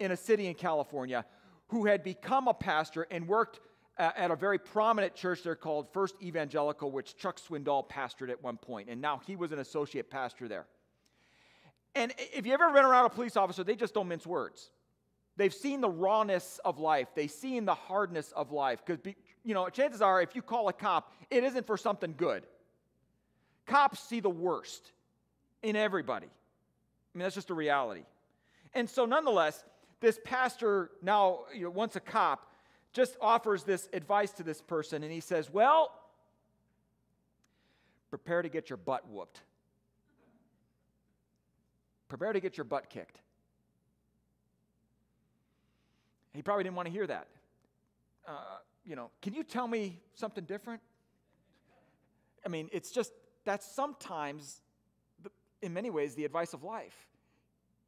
in 0.00 0.12
a 0.12 0.16
city 0.16 0.46
in 0.46 0.54
California 0.54 1.24
who 1.68 1.86
had 1.86 2.02
become 2.02 2.48
a 2.48 2.54
pastor 2.54 3.06
and 3.10 3.28
worked 3.28 3.60
uh, 3.98 4.12
at 4.16 4.30
a 4.30 4.36
very 4.36 4.58
prominent 4.58 5.14
church 5.14 5.42
there 5.42 5.54
called 5.54 5.92
First 5.92 6.16
Evangelical, 6.22 6.90
which 6.90 7.16
Chuck 7.16 7.38
Swindoll 7.38 7.88
pastored 7.88 8.30
at 8.30 8.42
one 8.42 8.56
point, 8.56 8.88
and 8.88 9.00
now 9.00 9.20
he 9.26 9.36
was 9.36 9.52
an 9.52 9.58
associate 9.58 10.10
pastor 10.10 10.48
there. 10.48 10.66
And 11.94 12.12
if 12.18 12.46
you've 12.46 12.60
ever 12.60 12.72
been 12.72 12.84
around 12.84 13.06
a 13.06 13.10
police 13.10 13.36
officer, 13.36 13.64
they 13.64 13.74
just 13.74 13.94
don't 13.94 14.08
mince 14.08 14.26
words. 14.26 14.70
They've 15.36 15.52
seen 15.52 15.80
the 15.80 15.88
rawness 15.88 16.58
of 16.64 16.78
life. 16.78 17.08
They've 17.14 17.30
seen 17.30 17.64
the 17.64 17.74
hardness 17.74 18.32
of 18.32 18.52
life. 18.52 18.82
Because, 18.84 19.14
you 19.44 19.54
know, 19.54 19.68
chances 19.68 20.00
are 20.00 20.22
if 20.22 20.34
you 20.34 20.42
call 20.42 20.68
a 20.68 20.72
cop, 20.72 21.12
it 21.30 21.44
isn't 21.44 21.66
for 21.66 21.76
something 21.76 22.14
good. 22.16 22.44
Cops 23.66 24.00
see 24.00 24.20
the 24.20 24.30
worst 24.30 24.92
in 25.62 25.76
everybody. 25.76 26.26
I 26.26 27.18
mean, 27.18 27.24
that's 27.24 27.34
just 27.34 27.50
a 27.50 27.54
reality. 27.54 28.04
And 28.74 28.88
so, 28.88 29.04
nonetheless, 29.04 29.64
this 30.00 30.18
pastor, 30.24 30.90
now 31.02 31.40
you 31.54 31.64
know, 31.64 31.70
once 31.70 31.96
a 31.96 32.00
cop, 32.00 32.52
just 32.92 33.16
offers 33.20 33.62
this 33.62 33.88
advice 33.92 34.30
to 34.32 34.42
this 34.42 34.62
person, 34.62 35.02
and 35.02 35.12
he 35.12 35.20
says, 35.20 35.52
Well, 35.52 35.92
prepare 38.08 38.42
to 38.42 38.48
get 38.48 38.70
your 38.70 38.76
butt 38.78 39.08
whooped. 39.08 39.40
Prepare 42.08 42.32
to 42.32 42.40
get 42.40 42.56
your 42.56 42.64
butt 42.64 42.88
kicked. 42.88 43.20
He 46.36 46.42
probably 46.42 46.64
didn't 46.64 46.76
want 46.76 46.86
to 46.86 46.92
hear 46.92 47.06
that. 47.06 47.26
Uh, 48.26 48.32
you 48.84 48.94
know, 48.94 49.10
can 49.22 49.34
you 49.34 49.42
tell 49.42 49.66
me 49.66 49.98
something 50.14 50.44
different? 50.44 50.80
I 52.44 52.48
mean, 52.48 52.68
it's 52.72 52.90
just 52.90 53.12
that's 53.44 53.66
sometimes, 53.66 54.60
in 55.62 55.72
many 55.72 55.90
ways, 55.90 56.14
the 56.14 56.24
advice 56.24 56.52
of 56.52 56.62
life. 56.62 57.08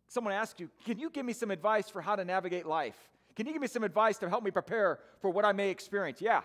Someone 0.09 0.33
asks 0.33 0.59
you, 0.59 0.71
Can 0.85 0.99
you 0.99 1.11
give 1.11 1.26
me 1.26 1.33
some 1.33 1.50
advice 1.50 1.88
for 1.88 2.00
how 2.00 2.17
to 2.17 2.25
navigate 2.25 2.67
life? 2.67 2.97
Can 3.37 3.47
you 3.47 3.52
give 3.52 3.62
me 3.62 3.69
some 3.69 3.85
advice 3.85 4.19
to 4.19 4.28
help 4.28 4.43
me 4.43 4.50
prepare 4.50 4.99
for 5.21 5.31
what 5.31 5.45
I 5.45 5.52
may 5.52 5.71
experience? 5.71 6.21
Yeah, 6.21 6.40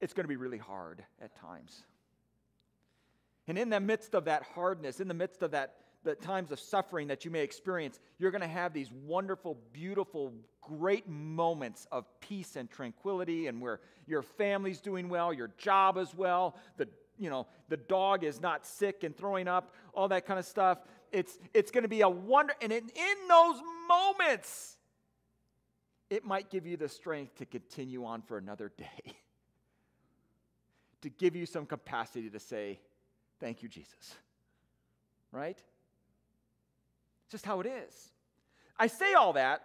it's 0.00 0.12
going 0.12 0.24
to 0.24 0.28
be 0.28 0.36
really 0.36 0.58
hard 0.58 1.04
at 1.22 1.36
times. 1.36 1.84
And 3.46 3.58
in 3.58 3.68
the 3.68 3.80
midst 3.80 4.14
of 4.14 4.24
that 4.24 4.42
hardness, 4.54 5.00
in 5.00 5.08
the 5.08 5.14
midst 5.14 5.42
of 5.42 5.50
that 5.50 5.74
the 6.04 6.14
times 6.14 6.52
of 6.52 6.60
suffering 6.60 7.08
that 7.08 7.24
you 7.24 7.30
may 7.30 7.40
experience, 7.40 7.98
you're 8.18 8.30
going 8.30 8.42
to 8.42 8.46
have 8.46 8.72
these 8.72 8.92
wonderful, 8.92 9.58
beautiful, 9.72 10.32
great 10.60 11.08
moments 11.08 11.86
of 11.90 12.04
peace 12.20 12.56
and 12.56 12.70
tranquility 12.70 13.46
and 13.46 13.60
where 13.60 13.80
your 14.06 14.22
family's 14.22 14.80
doing 14.80 15.08
well, 15.08 15.32
your 15.32 15.50
job 15.58 15.96
is 15.96 16.14
well, 16.14 16.56
the 16.76 16.88
you 17.16 17.30
know, 17.30 17.46
the 17.68 17.76
dog 17.76 18.24
is 18.24 18.40
not 18.40 18.66
sick 18.66 19.04
and 19.04 19.16
throwing 19.16 19.46
up, 19.46 19.72
all 19.92 20.08
that 20.08 20.26
kind 20.26 20.38
of 20.38 20.44
stuff. 20.44 20.78
It's 21.12 21.38
it's 21.52 21.70
going 21.70 21.82
to 21.82 21.88
be 21.88 22.00
a 22.00 22.08
wonder 22.08 22.54
and 22.60 22.72
in, 22.72 22.82
in 22.82 23.28
those 23.28 23.60
moments 23.88 24.76
it 26.10 26.24
might 26.24 26.50
give 26.50 26.66
you 26.66 26.76
the 26.76 26.88
strength 26.88 27.36
to 27.36 27.46
continue 27.46 28.04
on 28.04 28.22
for 28.22 28.36
another 28.36 28.70
day. 28.76 29.14
to 31.02 31.08
give 31.08 31.36
you 31.36 31.46
some 31.46 31.66
capacity 31.66 32.30
to 32.30 32.40
say, 32.40 32.80
"Thank 33.40 33.62
you, 33.62 33.68
Jesus." 33.68 34.14
Right? 35.32 35.62
Just 37.34 37.46
how 37.46 37.58
it 37.58 37.66
is. 37.66 38.12
I 38.78 38.86
say 38.86 39.14
all 39.14 39.32
that 39.32 39.60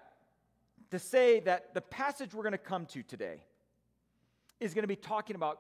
to 0.90 0.98
say 0.98 1.40
that 1.42 1.76
the 1.76 1.82
passage 1.82 2.34
we're 2.34 2.42
going 2.42 2.54
to 2.54 2.58
come 2.58 2.88
to 2.88 3.04
today 3.04 3.44
is 4.60 4.74
going 4.74 4.82
to 4.82 4.88
be 4.88 4.96
talking 4.96 5.36
about 5.36 5.60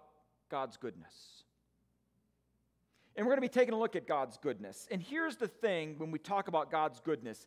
God's 0.49 0.75
goodness. 0.75 1.43
And 3.15 3.27
we're 3.27 3.33
going 3.33 3.47
to 3.47 3.47
be 3.47 3.59
taking 3.59 3.75
a 3.75 3.77
look 3.77 3.95
at 3.95 4.07
God's 4.07 4.37
goodness. 4.37 4.87
And 4.89 5.03
here's 5.03 5.35
the 5.35 5.47
thing 5.47 5.99
when 5.99 6.09
we 6.09 6.17
talk 6.17 6.47
about 6.47 6.71
God's 6.71 6.99
goodness 6.99 7.45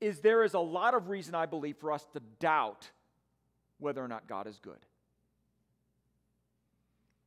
is 0.00 0.18
there 0.18 0.42
is 0.42 0.54
a 0.54 0.58
lot 0.58 0.94
of 0.94 1.08
reason 1.08 1.36
I 1.36 1.46
believe 1.46 1.76
for 1.76 1.92
us 1.92 2.04
to 2.14 2.20
doubt 2.40 2.90
whether 3.78 4.02
or 4.02 4.08
not 4.08 4.26
God 4.26 4.48
is 4.48 4.58
good. 4.58 4.84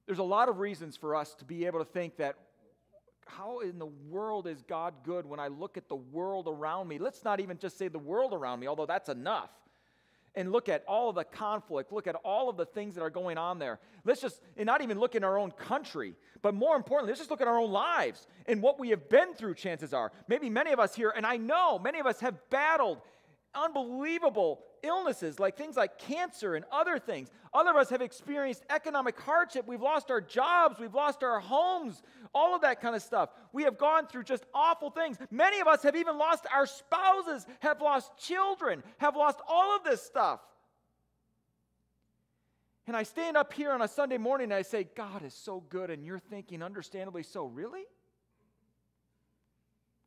There's 0.08 0.20
a 0.20 0.24
lot 0.24 0.50
of 0.50 0.60
reasons 0.60 0.98
for 0.98 1.16
us 1.16 1.36
to 1.36 1.46
be 1.46 1.68
able 1.68 1.80
to 1.80 1.86
think 1.86 2.18
that 2.18 2.36
how 3.26 3.60
in 3.60 3.80
the 3.80 3.86
world 3.86 4.48
is 4.48 4.62
God 4.62 4.94
good 5.04 5.26
when 5.26 5.40
I 5.40 5.48
look 5.48 5.78
at 5.78 5.90
the 5.90 5.96
world 5.96 6.48
around 6.48 6.88
me? 6.88 6.98
Let's 6.98 7.24
not 7.24 7.40
even 7.40 7.58
just 7.58 7.78
say 7.78 7.88
the 7.88 8.00
world 8.00 8.34
around 8.34 8.60
me, 8.60 8.68
although 8.68 8.86
that's 8.86 9.10
enough 9.10 9.50
and 10.36 10.52
look 10.52 10.70
at 10.70 10.84
all 10.88 11.10
of 11.10 11.16
the 11.16 11.24
conflict, 11.24 11.92
look 11.92 12.08
at 12.08 12.16
all 12.16 12.50
of 12.50 12.58
the 12.58 12.66
things 12.66 12.96
that 12.96 13.02
are 13.02 13.10
going 13.10 13.38
on 13.38 13.58
there. 13.58 13.80
Let's 14.04 14.22
just, 14.22 14.42
and 14.58 14.66
not 14.66 14.82
even 14.82 15.00
look 15.00 15.16
in 15.16 15.24
our 15.24 15.38
own 15.38 15.52
country, 15.52 16.14
but 16.42 16.54
more 16.54 16.76
importantly, 16.76 17.12
let's 17.12 17.22
just 17.22 17.32
look 17.32 17.42
at 17.42 17.48
our 17.48 17.58
own 17.58 17.72
lives 17.72 18.28
and 18.46 18.62
what 18.62 18.80
we 18.80 18.90
have 18.90 19.10
been 19.10 19.34
through, 19.34 19.56
chances 19.56 19.94
are. 19.94 20.12
Maybe 20.28 20.50
many 20.50 20.72
of 20.72 20.80
us 20.80 20.94
here, 20.94 21.14
and 21.16 21.26
I 21.26 21.38
know 21.38 21.80
many 21.80 22.00
of 22.00 22.06
us 22.06 22.20
have 22.20 22.36
battled 22.50 23.00
unbelievable 23.54 24.60
illnesses 24.86 25.40
like 25.40 25.58
things 25.58 25.76
like 25.76 25.98
cancer 25.98 26.56
and 26.56 26.64
other 26.72 27.00
things. 27.00 27.30
Other 27.54 27.72
of 27.72 27.76
us 27.78 27.90
have 27.90 28.02
experienced 28.02 28.64
economic 28.70 29.20
hardship. 29.20 29.66
We've 29.68 29.82
lost 29.82 30.12
our 30.12 30.22
jobs, 30.22 30.80
we've 30.80 30.94
lost 30.94 31.24
our 31.24 31.40
homes, 31.40 32.02
all 32.34 32.56
of 32.56 32.62
that 32.62 32.82
kind 32.82 32.96
of 32.96 33.02
stuff. 33.02 33.30
We 33.52 33.64
have 33.64 33.78
gone 33.78 34.08
through 34.08 34.24
just 34.24 34.46
awful 34.54 34.90
things. 34.90 35.18
Many 35.32 35.60
of 35.60 35.68
us 35.68 35.84
have 35.84 35.96
even 35.96 36.18
lost 36.18 36.46
our 36.54 36.66
spouses, 36.66 37.46
have 37.60 37.82
lost 37.82 38.12
children, 38.18 38.84
have 39.00 39.16
lost 39.16 39.40
all 39.48 39.76
of 39.76 39.84
this 39.84 40.02
stuff. 40.02 40.40
And 42.88 42.96
I 42.96 43.04
stand 43.04 43.36
up 43.36 43.52
here 43.52 43.72
on 43.72 43.82
a 43.82 43.88
Sunday 43.88 44.18
morning 44.18 44.46
and 44.46 44.54
I 44.54 44.62
say, 44.62 44.88
God 44.96 45.24
is 45.24 45.34
so 45.34 45.64
good. 45.70 45.90
And 45.90 46.06
you're 46.06 46.20
thinking, 46.20 46.62
understandably 46.62 47.24
so, 47.24 47.46
really? 47.46 47.84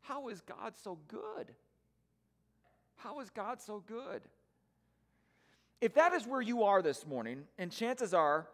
How 0.02 0.28
is 0.28 0.40
God 0.40 0.74
so 0.76 0.98
good? 1.08 1.52
How 2.96 3.20
is 3.20 3.30
God 3.30 3.60
so 3.60 3.82
good? 3.86 4.22
If 5.80 5.94
that 5.94 6.12
is 6.12 6.26
where 6.26 6.40
you 6.40 6.64
are 6.64 6.82
this 6.82 7.06
morning, 7.06 7.44
and 7.56 7.70
chances 7.70 8.12
are 8.12 8.48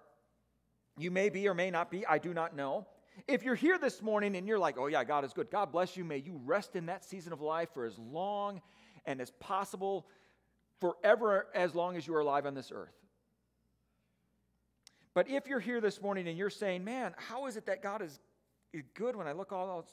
you 0.98 1.10
may 1.10 1.28
be 1.28 1.48
or 1.48 1.54
may 1.54 1.70
not 1.70 1.90
be, 1.90 2.06
I 2.06 2.18
do 2.18 2.34
not 2.34 2.54
know. 2.54 2.86
If 3.26 3.42
you're 3.42 3.54
here 3.54 3.78
this 3.78 4.02
morning 4.02 4.36
and 4.36 4.46
you're 4.46 4.58
like, 4.58 4.76
oh 4.78 4.86
yeah, 4.86 5.04
God 5.04 5.24
is 5.24 5.32
good, 5.32 5.50
God 5.50 5.72
bless 5.72 5.96
you, 5.96 6.04
may 6.04 6.18
you 6.18 6.40
rest 6.44 6.76
in 6.76 6.86
that 6.86 7.04
season 7.04 7.32
of 7.32 7.40
life 7.40 7.68
for 7.72 7.84
as 7.84 7.98
long 7.98 8.60
and 9.06 9.20
as 9.20 9.30
possible, 9.32 10.06
forever 10.80 11.46
as 11.54 11.74
long 11.74 11.96
as 11.96 12.06
you 12.06 12.14
are 12.14 12.20
alive 12.20 12.46
on 12.46 12.54
this 12.54 12.70
earth. 12.74 12.94
But 15.14 15.30
if 15.30 15.46
you're 15.46 15.60
here 15.60 15.80
this 15.80 16.02
morning 16.02 16.26
and 16.26 16.36
you're 16.36 16.50
saying, 16.50 16.84
man, 16.84 17.14
how 17.16 17.46
is 17.46 17.56
it 17.56 17.66
that 17.66 17.82
God 17.82 18.02
is, 18.02 18.18
good 18.94 19.14
when 19.14 19.28
I 19.28 19.32
look 19.32 19.52
all 19.52 19.86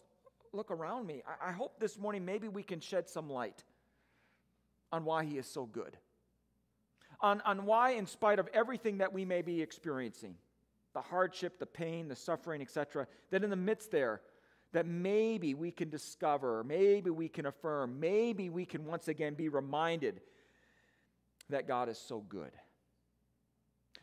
look 0.53 0.71
around 0.71 1.05
me? 1.05 1.21
I, 1.27 1.50
I 1.50 1.51
hope 1.51 1.79
this 1.79 2.00
morning 2.00 2.25
maybe 2.25 2.47
we 2.47 2.63
can 2.63 2.79
shed 2.79 3.07
some 3.07 3.29
light 3.29 3.63
on 4.91 5.05
why 5.05 5.23
he 5.23 5.38
is 5.38 5.45
so 5.45 5.65
good. 5.65 5.95
On, 7.21 7.41
on 7.41 7.65
why, 7.65 7.91
in 7.91 8.07
spite 8.07 8.39
of 8.39 8.47
everything 8.53 8.97
that 8.97 9.13
we 9.13 9.25
may 9.25 9.41
be 9.41 9.61
experiencing, 9.61 10.35
the 10.93 11.01
hardship, 11.01 11.59
the 11.59 11.65
pain, 11.65 12.07
the 12.07 12.15
suffering, 12.15 12.61
etc., 12.61 13.07
that 13.29 13.43
in 13.43 13.49
the 13.49 13.55
midst 13.55 13.91
there, 13.91 14.21
that 14.73 14.85
maybe 14.85 15.53
we 15.53 15.71
can 15.71 15.89
discover, 15.89 16.63
maybe 16.63 17.09
we 17.09 17.27
can 17.29 17.45
affirm, 17.45 17.99
maybe 17.99 18.49
we 18.49 18.65
can 18.65 18.85
once 18.85 19.07
again 19.07 19.33
be 19.33 19.49
reminded 19.49 20.21
that 21.49 21.67
God 21.67 21.89
is 21.89 21.97
so 21.97 22.19
good. 22.21 22.51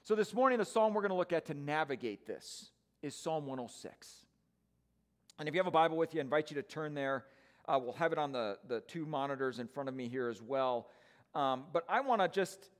So, 0.04 0.14
this 0.14 0.32
morning, 0.32 0.58
the 0.58 0.64
psalm 0.64 0.94
we're 0.94 1.02
going 1.02 1.10
to 1.10 1.16
look 1.16 1.32
at 1.32 1.46
to 1.46 1.54
navigate 1.54 2.26
this 2.26 2.70
is 3.02 3.14
Psalm 3.14 3.46
106. 3.46 4.24
And 5.38 5.48
if 5.48 5.54
you 5.54 5.60
have 5.60 5.66
a 5.66 5.70
Bible 5.70 5.96
with 5.96 6.14
you, 6.14 6.20
I 6.20 6.22
invite 6.22 6.50
you 6.50 6.56
to 6.56 6.62
turn 6.62 6.94
there. 6.94 7.24
Uh, 7.66 7.78
we'll 7.82 7.92
have 7.94 8.12
it 8.12 8.18
on 8.18 8.32
the, 8.32 8.58
the 8.66 8.80
two 8.80 9.06
monitors 9.06 9.58
in 9.58 9.68
front 9.68 9.88
of 9.88 9.94
me 9.94 10.08
here 10.08 10.28
as 10.28 10.40
well. 10.42 10.88
Um, 11.34 11.64
but 11.72 11.84
I 11.88 12.00
want 12.00 12.22
to 12.22 12.28
just 12.28 12.70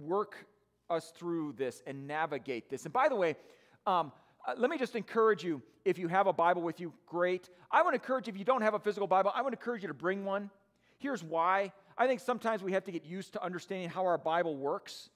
work 0.00 0.46
us 0.90 1.12
through 1.16 1.54
this 1.56 1.82
and 1.86 2.06
navigate 2.06 2.68
this. 2.70 2.84
And 2.84 2.92
by 2.92 3.08
the 3.08 3.16
way, 3.16 3.36
um, 3.86 4.12
uh, 4.46 4.54
let 4.56 4.70
me 4.70 4.78
just 4.78 4.94
encourage 4.94 5.42
you 5.42 5.62
if 5.84 5.98
you 5.98 6.08
have 6.08 6.26
a 6.26 6.32
Bible 6.32 6.62
with 6.62 6.80
you, 6.80 6.92
great. 7.06 7.48
I 7.70 7.82
want 7.82 7.94
to 7.94 8.00
encourage 8.00 8.26
you, 8.26 8.32
if 8.32 8.38
you 8.38 8.44
don't 8.44 8.62
have 8.62 8.74
a 8.74 8.78
physical 8.78 9.06
Bible, 9.06 9.32
I 9.34 9.42
want 9.42 9.52
to 9.54 9.58
encourage 9.58 9.82
you 9.82 9.88
to 9.88 9.94
bring 9.94 10.24
one. 10.24 10.50
Here's 10.98 11.22
why. 11.22 11.72
I 11.96 12.06
think 12.06 12.20
sometimes 12.20 12.62
we 12.62 12.72
have 12.72 12.84
to 12.84 12.92
get 12.92 13.04
used 13.04 13.34
to 13.34 13.44
understanding 13.44 13.88
how 13.88 14.04
our 14.06 14.18
Bible 14.18 14.56
works. 14.56 15.10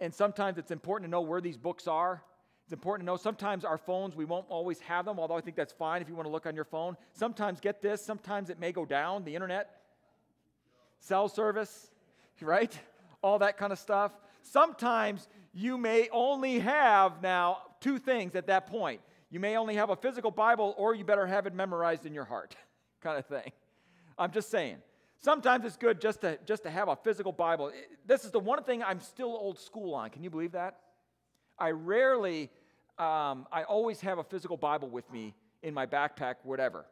And 0.00 0.12
sometimes 0.12 0.58
it's 0.58 0.70
important 0.70 1.08
to 1.08 1.10
know 1.10 1.20
where 1.20 1.40
these 1.40 1.56
books 1.56 1.86
are. 1.86 2.22
It's 2.64 2.72
important 2.72 3.06
to 3.06 3.12
know 3.12 3.16
sometimes 3.16 3.64
our 3.64 3.78
phones, 3.78 4.14
we 4.14 4.24
won't 4.24 4.46
always 4.48 4.80
have 4.80 5.04
them, 5.04 5.18
although 5.18 5.36
I 5.36 5.40
think 5.40 5.56
that's 5.56 5.72
fine 5.72 6.00
if 6.00 6.08
you 6.08 6.14
want 6.14 6.26
to 6.26 6.30
look 6.32 6.46
on 6.46 6.54
your 6.54 6.64
phone. 6.64 6.96
Sometimes, 7.12 7.60
get 7.60 7.82
this, 7.82 8.04
sometimes 8.04 8.50
it 8.50 8.58
may 8.58 8.72
go 8.72 8.84
down, 8.84 9.24
the 9.24 9.34
internet, 9.34 9.80
cell 11.00 11.28
service, 11.28 11.90
right? 12.40 12.76
All 13.22 13.38
that 13.38 13.56
kind 13.56 13.72
of 13.72 13.78
stuff. 13.78 14.12
Sometimes 14.42 15.28
you 15.52 15.78
may 15.78 16.08
only 16.12 16.58
have 16.58 17.22
now 17.22 17.58
two 17.80 17.98
things 17.98 18.34
at 18.34 18.46
that 18.48 18.66
point. 18.66 19.00
You 19.30 19.40
may 19.40 19.56
only 19.56 19.76
have 19.76 19.90
a 19.90 19.96
physical 19.96 20.30
Bible, 20.30 20.74
or 20.76 20.94
you 20.94 21.04
better 21.04 21.26
have 21.26 21.46
it 21.46 21.54
memorized 21.54 22.04
in 22.04 22.12
your 22.12 22.24
heart, 22.24 22.54
kind 23.00 23.18
of 23.18 23.26
thing. 23.26 23.52
I'm 24.18 24.30
just 24.30 24.50
saying. 24.50 24.76
Sometimes 25.20 25.64
it's 25.64 25.76
good 25.76 26.00
just 26.00 26.20
to, 26.22 26.38
just 26.44 26.64
to 26.64 26.70
have 26.70 26.88
a 26.88 26.96
physical 26.96 27.32
Bible. 27.32 27.70
This 28.04 28.24
is 28.24 28.32
the 28.32 28.40
one 28.40 28.62
thing 28.64 28.82
I'm 28.82 29.00
still 29.00 29.28
old 29.28 29.58
school 29.58 29.94
on. 29.94 30.10
Can 30.10 30.24
you 30.24 30.30
believe 30.30 30.52
that? 30.52 30.78
I 31.58 31.70
rarely 31.70 32.50
um, 32.98 33.46
I 33.50 33.64
always 33.64 34.00
have 34.02 34.18
a 34.18 34.24
physical 34.24 34.56
Bible 34.56 34.88
with 34.88 35.10
me 35.10 35.34
in 35.62 35.74
my 35.74 35.86
backpack, 35.86 36.36
whatever. 36.42 36.86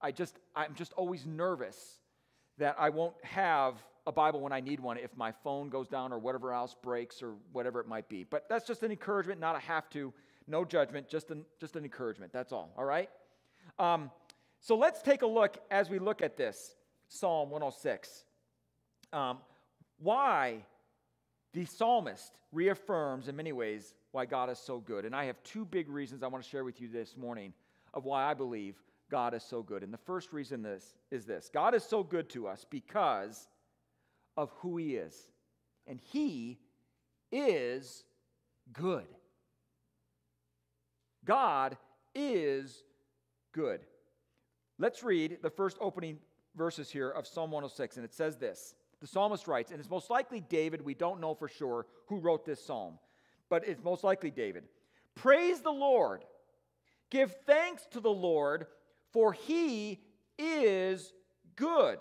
I 0.00 0.12
just, 0.12 0.38
I'm 0.54 0.74
just 0.74 0.92
always 0.92 1.26
nervous 1.26 1.98
that 2.58 2.76
I 2.78 2.90
won't 2.90 3.14
have 3.24 3.74
a 4.06 4.12
Bible 4.12 4.40
when 4.40 4.52
I 4.52 4.60
need 4.60 4.80
one 4.80 4.98
if 4.98 5.16
my 5.16 5.32
phone 5.32 5.68
goes 5.68 5.88
down 5.88 6.12
or 6.12 6.18
whatever 6.18 6.52
else 6.52 6.74
breaks 6.80 7.22
or 7.22 7.34
whatever 7.52 7.80
it 7.80 7.88
might 7.88 8.08
be. 8.08 8.24
But 8.24 8.48
that's 8.48 8.66
just 8.66 8.82
an 8.82 8.90
encouragement, 8.90 9.40
not 9.40 9.56
a 9.56 9.58
have 9.58 9.90
to, 9.90 10.12
no 10.46 10.64
judgment, 10.64 11.08
just 11.08 11.30
an, 11.30 11.44
just 11.60 11.76
an 11.76 11.84
encouragement. 11.84 12.32
That's 12.32 12.52
all, 12.52 12.72
all 12.76 12.84
right? 12.84 13.10
Um, 13.78 14.10
so 14.60 14.76
let's 14.76 15.02
take 15.02 15.22
a 15.22 15.26
look 15.26 15.58
as 15.70 15.90
we 15.90 15.98
look 15.98 16.22
at 16.22 16.36
this 16.36 16.76
Psalm 17.08 17.50
106. 17.50 18.24
Um, 19.12 19.38
why 19.98 20.64
the 21.52 21.64
psalmist 21.64 22.32
reaffirms 22.52 23.28
in 23.28 23.36
many 23.36 23.52
ways 23.52 23.94
why 24.12 24.24
God 24.24 24.50
is 24.50 24.58
so 24.58 24.78
good. 24.78 25.04
And 25.04 25.14
I 25.14 25.24
have 25.24 25.42
two 25.42 25.64
big 25.64 25.88
reasons 25.88 26.22
I 26.22 26.28
want 26.28 26.42
to 26.42 26.48
share 26.48 26.64
with 26.64 26.80
you 26.80 26.88
this 26.88 27.16
morning 27.16 27.52
of 27.94 28.04
why 28.04 28.24
I 28.24 28.34
believe 28.34 28.76
God 29.10 29.34
is 29.34 29.42
so 29.42 29.62
good. 29.62 29.82
And 29.82 29.92
the 29.92 29.98
first 29.98 30.32
reason 30.32 30.62
this 30.62 30.94
is 31.10 31.24
this 31.24 31.50
God 31.52 31.74
is 31.74 31.82
so 31.82 32.02
good 32.02 32.28
to 32.30 32.46
us 32.46 32.64
because 32.68 33.48
of 34.36 34.50
who 34.58 34.76
He 34.76 34.96
is. 34.96 35.28
And 35.86 36.00
He 36.00 36.58
is 37.32 38.04
good. 38.72 39.06
God 41.24 41.76
is 42.14 42.84
good. 43.52 43.80
Let's 44.78 45.02
read 45.02 45.38
the 45.42 45.50
first 45.50 45.76
opening 45.80 46.18
verses 46.54 46.90
here 46.90 47.10
of 47.10 47.26
Psalm 47.26 47.50
106, 47.50 47.96
and 47.96 48.04
it 48.04 48.14
says 48.14 48.36
this. 48.36 48.74
The 49.00 49.06
psalmist 49.06 49.46
writes, 49.46 49.70
and 49.70 49.80
it's 49.80 49.90
most 49.90 50.08
likely 50.08 50.40
David, 50.40 50.82
we 50.82 50.94
don't 50.94 51.20
know 51.20 51.34
for 51.34 51.48
sure 51.48 51.86
who 52.06 52.18
wrote 52.18 52.46
this 52.46 52.64
psalm 52.64 52.98
but 53.48 53.66
it's 53.66 53.82
most 53.82 54.04
likely 54.04 54.30
David. 54.30 54.64
Praise 55.14 55.60
the 55.60 55.70
Lord. 55.70 56.24
Give 57.10 57.34
thanks 57.46 57.86
to 57.92 58.00
the 58.00 58.10
Lord, 58.10 58.66
for 59.12 59.32
he 59.32 60.00
is 60.38 61.12
good, 61.54 61.98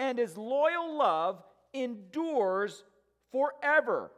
and 0.00 0.18
his 0.18 0.36
loyal 0.38 0.96
love 0.96 1.42
endures 1.74 2.84
forever. 3.30 4.10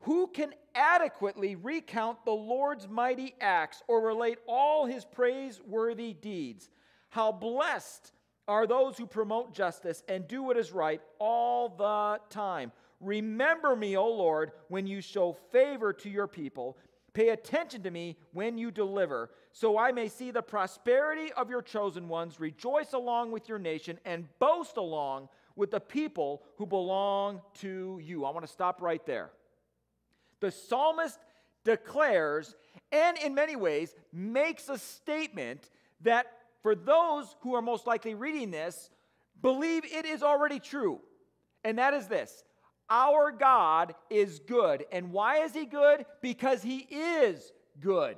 Who 0.00 0.26
can 0.26 0.52
adequately 0.74 1.54
recount 1.54 2.24
the 2.24 2.32
Lord's 2.32 2.88
mighty 2.88 3.34
acts 3.40 3.82
or 3.86 4.00
relate 4.00 4.38
all 4.48 4.84
his 4.84 5.04
praiseworthy 5.04 6.12
deeds? 6.12 6.68
How 7.10 7.30
blessed 7.30 8.12
are 8.48 8.66
those 8.66 8.98
who 8.98 9.06
promote 9.06 9.52
justice 9.54 10.02
and 10.08 10.26
do 10.26 10.42
what 10.42 10.56
is 10.56 10.72
right 10.72 11.00
all 11.20 11.68
the 11.68 12.18
time. 12.30 12.72
Remember 13.00 13.76
me, 13.76 13.96
O 13.96 14.08
Lord, 14.08 14.52
when 14.68 14.86
you 14.86 15.00
show 15.00 15.36
favor 15.52 15.92
to 15.92 16.10
your 16.10 16.26
people. 16.26 16.76
Pay 17.18 17.30
attention 17.30 17.82
to 17.82 17.90
me 17.90 18.16
when 18.32 18.58
you 18.58 18.70
deliver, 18.70 19.30
so 19.50 19.76
I 19.76 19.90
may 19.90 20.06
see 20.06 20.30
the 20.30 20.40
prosperity 20.40 21.32
of 21.32 21.50
your 21.50 21.62
chosen 21.62 22.08
ones, 22.08 22.38
rejoice 22.38 22.92
along 22.92 23.32
with 23.32 23.48
your 23.48 23.58
nation, 23.58 23.98
and 24.04 24.28
boast 24.38 24.76
along 24.76 25.28
with 25.56 25.72
the 25.72 25.80
people 25.80 26.44
who 26.58 26.64
belong 26.64 27.40
to 27.54 27.98
you. 28.00 28.24
I 28.24 28.30
want 28.30 28.46
to 28.46 28.52
stop 28.52 28.80
right 28.80 29.04
there. 29.04 29.32
The 30.38 30.52
psalmist 30.52 31.18
declares, 31.64 32.54
and 32.92 33.18
in 33.18 33.34
many 33.34 33.56
ways 33.56 33.96
makes 34.12 34.68
a 34.68 34.78
statement 34.78 35.70
that 36.02 36.26
for 36.62 36.76
those 36.76 37.34
who 37.40 37.56
are 37.56 37.62
most 37.62 37.84
likely 37.84 38.14
reading 38.14 38.52
this, 38.52 38.90
believe 39.42 39.84
it 39.84 40.06
is 40.06 40.22
already 40.22 40.60
true. 40.60 41.00
And 41.64 41.78
that 41.78 41.94
is 41.94 42.06
this 42.06 42.44
Our 42.90 43.32
God 43.32 43.94
is 44.10 44.38
good. 44.40 44.86
And 44.92 45.12
why 45.12 45.44
is 45.44 45.52
He 45.52 45.66
good? 45.66 46.06
Because 46.20 46.62
He 46.62 46.78
is 46.78 47.52
good. 47.80 48.16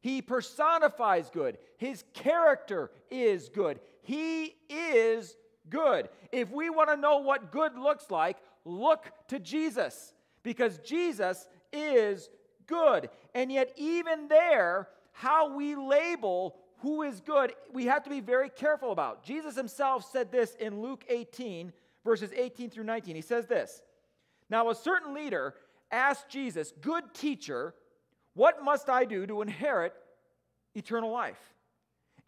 He 0.00 0.22
personifies 0.22 1.30
good. 1.30 1.58
His 1.76 2.04
character 2.14 2.90
is 3.10 3.48
good. 3.48 3.80
He 4.02 4.54
is 4.68 5.36
good. 5.68 6.08
If 6.32 6.50
we 6.50 6.70
want 6.70 6.90
to 6.90 6.96
know 6.96 7.18
what 7.18 7.52
good 7.52 7.76
looks 7.76 8.10
like, 8.10 8.38
look 8.64 9.10
to 9.28 9.38
Jesus 9.38 10.14
because 10.42 10.78
Jesus 10.78 11.48
is 11.72 12.30
good. 12.66 13.10
And 13.34 13.52
yet, 13.52 13.72
even 13.76 14.28
there, 14.28 14.88
how 15.12 15.54
we 15.54 15.74
label 15.74 16.56
who 16.78 17.02
is 17.02 17.20
good, 17.20 17.52
we 17.72 17.86
have 17.86 18.04
to 18.04 18.10
be 18.10 18.20
very 18.20 18.48
careful 18.50 18.92
about. 18.92 19.24
Jesus 19.24 19.56
himself 19.56 20.08
said 20.10 20.30
this 20.30 20.54
in 20.54 20.80
Luke 20.80 21.04
18, 21.08 21.72
verses 22.04 22.30
18 22.34 22.70
through 22.70 22.84
19. 22.84 23.16
He 23.16 23.22
says 23.22 23.46
this 23.46 23.82
Now, 24.50 24.70
a 24.70 24.74
certain 24.74 25.14
leader 25.14 25.54
asked 25.90 26.28
Jesus, 26.28 26.72
Good 26.80 27.14
teacher, 27.14 27.74
what 28.34 28.62
must 28.62 28.88
I 28.88 29.04
do 29.04 29.26
to 29.26 29.42
inherit 29.42 29.92
eternal 30.74 31.10
life? 31.10 31.40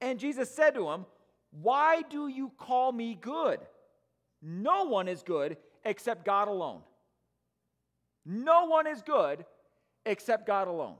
And 0.00 0.18
Jesus 0.18 0.50
said 0.50 0.74
to 0.74 0.88
him, 0.90 1.06
Why 1.50 2.02
do 2.02 2.28
you 2.28 2.52
call 2.58 2.92
me 2.92 3.14
good? 3.20 3.60
No 4.42 4.84
one 4.84 5.08
is 5.08 5.22
good 5.22 5.56
except 5.84 6.24
God 6.24 6.48
alone. 6.48 6.80
No 8.24 8.66
one 8.66 8.86
is 8.86 9.02
good 9.02 9.44
except 10.06 10.46
God 10.46 10.68
alone. 10.68 10.96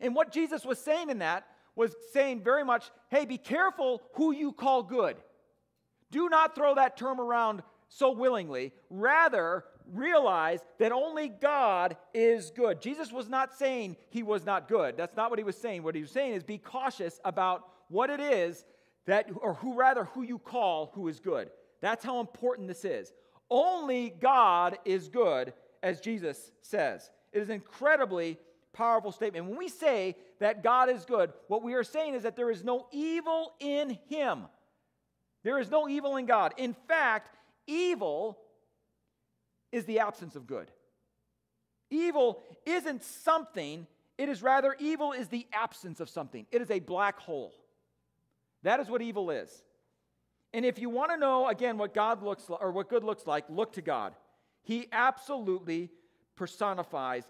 And 0.00 0.14
what 0.14 0.32
Jesus 0.32 0.64
was 0.64 0.78
saying 0.78 1.10
in 1.10 1.18
that 1.18 1.46
was 1.76 1.94
saying 2.12 2.42
very 2.42 2.64
much, 2.64 2.90
hey, 3.10 3.24
be 3.24 3.38
careful 3.38 4.02
who 4.14 4.32
you 4.32 4.52
call 4.52 4.82
good. 4.82 5.16
Do 6.10 6.28
not 6.28 6.54
throw 6.54 6.74
that 6.74 6.96
term 6.96 7.20
around 7.20 7.62
so 7.90 8.12
willingly. 8.12 8.72
Rather, 8.88 9.64
realize 9.92 10.60
that 10.78 10.92
only 10.92 11.28
God 11.28 11.96
is 12.14 12.50
good. 12.50 12.80
Jesus 12.80 13.12
was 13.12 13.28
not 13.28 13.54
saying 13.54 13.96
he 14.08 14.22
was 14.22 14.46
not 14.46 14.68
good. 14.68 14.96
That's 14.96 15.16
not 15.16 15.28
what 15.28 15.38
he 15.38 15.44
was 15.44 15.56
saying. 15.56 15.82
What 15.82 15.94
he 15.94 16.00
was 16.00 16.10
saying 16.10 16.32
is 16.32 16.42
be 16.42 16.56
cautious 16.56 17.20
about 17.24 17.68
what 17.88 18.08
it 18.08 18.20
is 18.20 18.64
that, 19.06 19.28
or 19.42 19.54
who 19.54 19.74
rather, 19.74 20.04
who 20.04 20.22
you 20.22 20.38
call 20.38 20.92
who 20.94 21.08
is 21.08 21.20
good. 21.20 21.50
That's 21.80 22.04
how 22.04 22.20
important 22.20 22.68
this 22.68 22.84
is. 22.84 23.12
Only 23.50 24.10
God 24.10 24.78
is 24.84 25.08
good, 25.08 25.52
as 25.82 26.00
Jesus 26.00 26.52
says. 26.62 27.10
It 27.32 27.40
is 27.40 27.48
an 27.48 27.56
incredibly 27.56 28.38
powerful 28.72 29.10
statement. 29.10 29.46
When 29.46 29.58
we 29.58 29.68
say 29.68 30.16
that 30.38 30.62
God 30.62 30.88
is 30.88 31.04
good, 31.04 31.32
what 31.48 31.62
we 31.62 31.74
are 31.74 31.82
saying 31.82 32.14
is 32.14 32.22
that 32.22 32.36
there 32.36 32.50
is 32.50 32.62
no 32.62 32.86
evil 32.92 33.54
in 33.58 33.98
him. 34.08 34.44
There 35.42 35.58
is 35.58 35.70
no 35.70 35.88
evil 35.88 36.16
in 36.16 36.26
God. 36.26 36.54
In 36.56 36.76
fact, 36.86 37.34
evil 37.70 38.38
is 39.72 39.84
the 39.84 40.00
absence 40.00 40.34
of 40.36 40.46
good. 40.46 40.70
Evil 41.90 42.42
isn't 42.66 43.02
something, 43.02 43.86
it 44.18 44.28
is 44.28 44.42
rather, 44.42 44.76
evil 44.78 45.12
is 45.12 45.28
the 45.28 45.46
absence 45.52 46.00
of 46.00 46.08
something. 46.08 46.46
It 46.50 46.60
is 46.60 46.70
a 46.70 46.80
black 46.80 47.18
hole. 47.18 47.52
That 48.62 48.80
is 48.80 48.88
what 48.88 49.02
evil 49.02 49.30
is. 49.30 49.50
And 50.52 50.64
if 50.64 50.78
you 50.78 50.90
want 50.90 51.12
to 51.12 51.16
know, 51.16 51.48
again, 51.48 51.78
what 51.78 51.94
God 51.94 52.22
looks 52.22 52.48
like, 52.50 52.60
or 52.60 52.72
what 52.72 52.88
good 52.88 53.04
looks 53.04 53.26
like, 53.26 53.44
look 53.48 53.72
to 53.74 53.82
God. 53.82 54.14
He 54.62 54.88
absolutely 54.92 55.90
personifies 56.36 57.24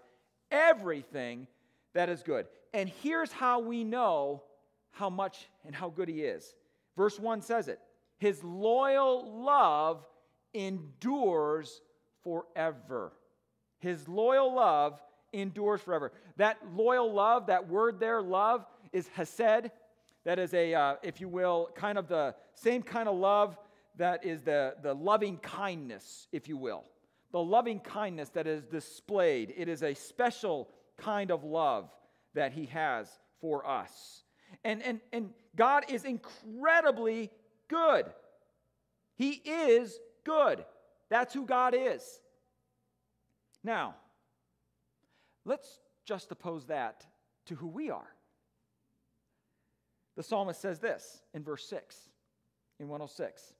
everything 0.49 1.47
that 1.93 2.09
is 2.09 2.23
good. 2.23 2.47
And 2.73 2.89
here's 2.89 3.31
how 3.31 3.59
we 3.59 3.83
know 3.83 4.43
how 4.91 5.09
much 5.09 5.47
and 5.65 5.75
how 5.75 5.89
good 5.89 6.09
He 6.09 6.21
is. 6.21 6.55
Verse 6.97 7.19
1 7.19 7.41
says 7.41 7.67
it 7.67 7.79
His 8.17 8.43
loyal 8.43 9.43
love 9.43 10.05
endures 10.53 11.81
forever. 12.23 13.13
His 13.79 14.07
loyal 14.07 14.53
love 14.53 14.99
endures 15.33 15.81
forever. 15.81 16.11
That 16.37 16.57
loyal 16.75 17.11
love, 17.11 17.47
that 17.47 17.67
word 17.67 17.99
there, 17.99 18.21
love, 18.21 18.65
is 18.91 19.07
hesed. 19.09 19.71
That 20.23 20.37
is 20.37 20.53
a, 20.53 20.73
uh, 20.73 20.95
if 21.01 21.19
you 21.19 21.27
will, 21.27 21.69
kind 21.75 21.97
of 21.97 22.07
the 22.07 22.35
same 22.53 22.83
kind 22.83 23.09
of 23.09 23.15
love 23.15 23.57
that 23.97 24.25
is 24.25 24.41
the, 24.43 24.75
the 24.83 24.93
loving 24.93 25.37
kindness, 25.37 26.27
if 26.31 26.47
you 26.47 26.57
will. 26.57 26.83
The 27.31 27.41
loving 27.41 27.79
kindness 27.79 28.29
that 28.29 28.45
is 28.45 28.63
displayed. 28.65 29.53
It 29.57 29.67
is 29.67 29.83
a 29.83 29.93
special 29.93 30.69
kind 30.97 31.31
of 31.31 31.43
love 31.43 31.89
that 32.33 32.53
He 32.53 32.65
has 32.67 33.07
for 33.39 33.67
us. 33.67 34.23
And, 34.63 34.81
and, 34.83 34.99
and 35.11 35.29
God 35.55 35.85
is 35.89 36.03
incredibly 36.05 37.31
good. 37.67 38.05
He 39.15 39.31
is 39.31 39.99
good. 40.23 40.65
That's 41.09 41.33
who 41.33 41.45
God 41.45 41.75
is. 41.77 42.19
Now, 43.63 43.95
let's 45.45 45.79
juxtapose 46.09 46.67
that 46.67 47.05
to 47.45 47.55
who 47.55 47.67
we 47.67 47.89
are. 47.89 48.07
The 50.15 50.23
psalmist 50.23 50.61
says 50.61 50.79
this 50.79 51.21
in 51.33 51.43
verse 51.43 51.65
6, 51.65 51.97
in 52.79 52.87
106 52.87 53.53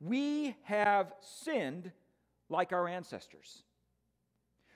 We 0.00 0.54
have 0.64 1.12
sinned 1.20 1.90
like 2.48 2.72
our 2.72 2.86
ancestors. 2.86 3.62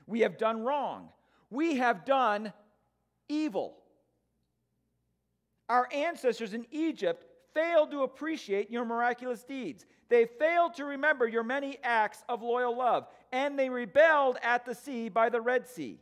We 0.07 0.21
have 0.21 0.39
done 0.39 0.63
wrong. 0.63 1.11
We 1.51 1.77
have 1.77 2.05
done 2.05 2.53
evil. 3.29 3.77
Our 5.69 5.89
ancestors 5.93 6.53
in 6.53 6.67
Egypt 6.73 7.25
failed 7.55 7.91
to 7.93 8.03
appreciate 8.03 8.71
your 8.71 8.85
miraculous 8.85 9.45
deeds. 9.45 9.87
They 10.11 10.27
failed 10.27 10.75
to 10.75 10.85
remember 10.85 11.27
your 11.27 11.45
many 11.45 11.79
acts 11.83 12.23
of 12.29 12.43
loyal 12.43 12.77
love, 12.77 13.07
and 13.33 13.59
they 13.59 13.71
rebelled 13.71 14.37
at 14.43 14.67
the 14.67 14.75
sea 14.75 15.09
by 15.09 15.31
the 15.31 15.41
Red 15.41 15.69
Sea. 15.69 15.99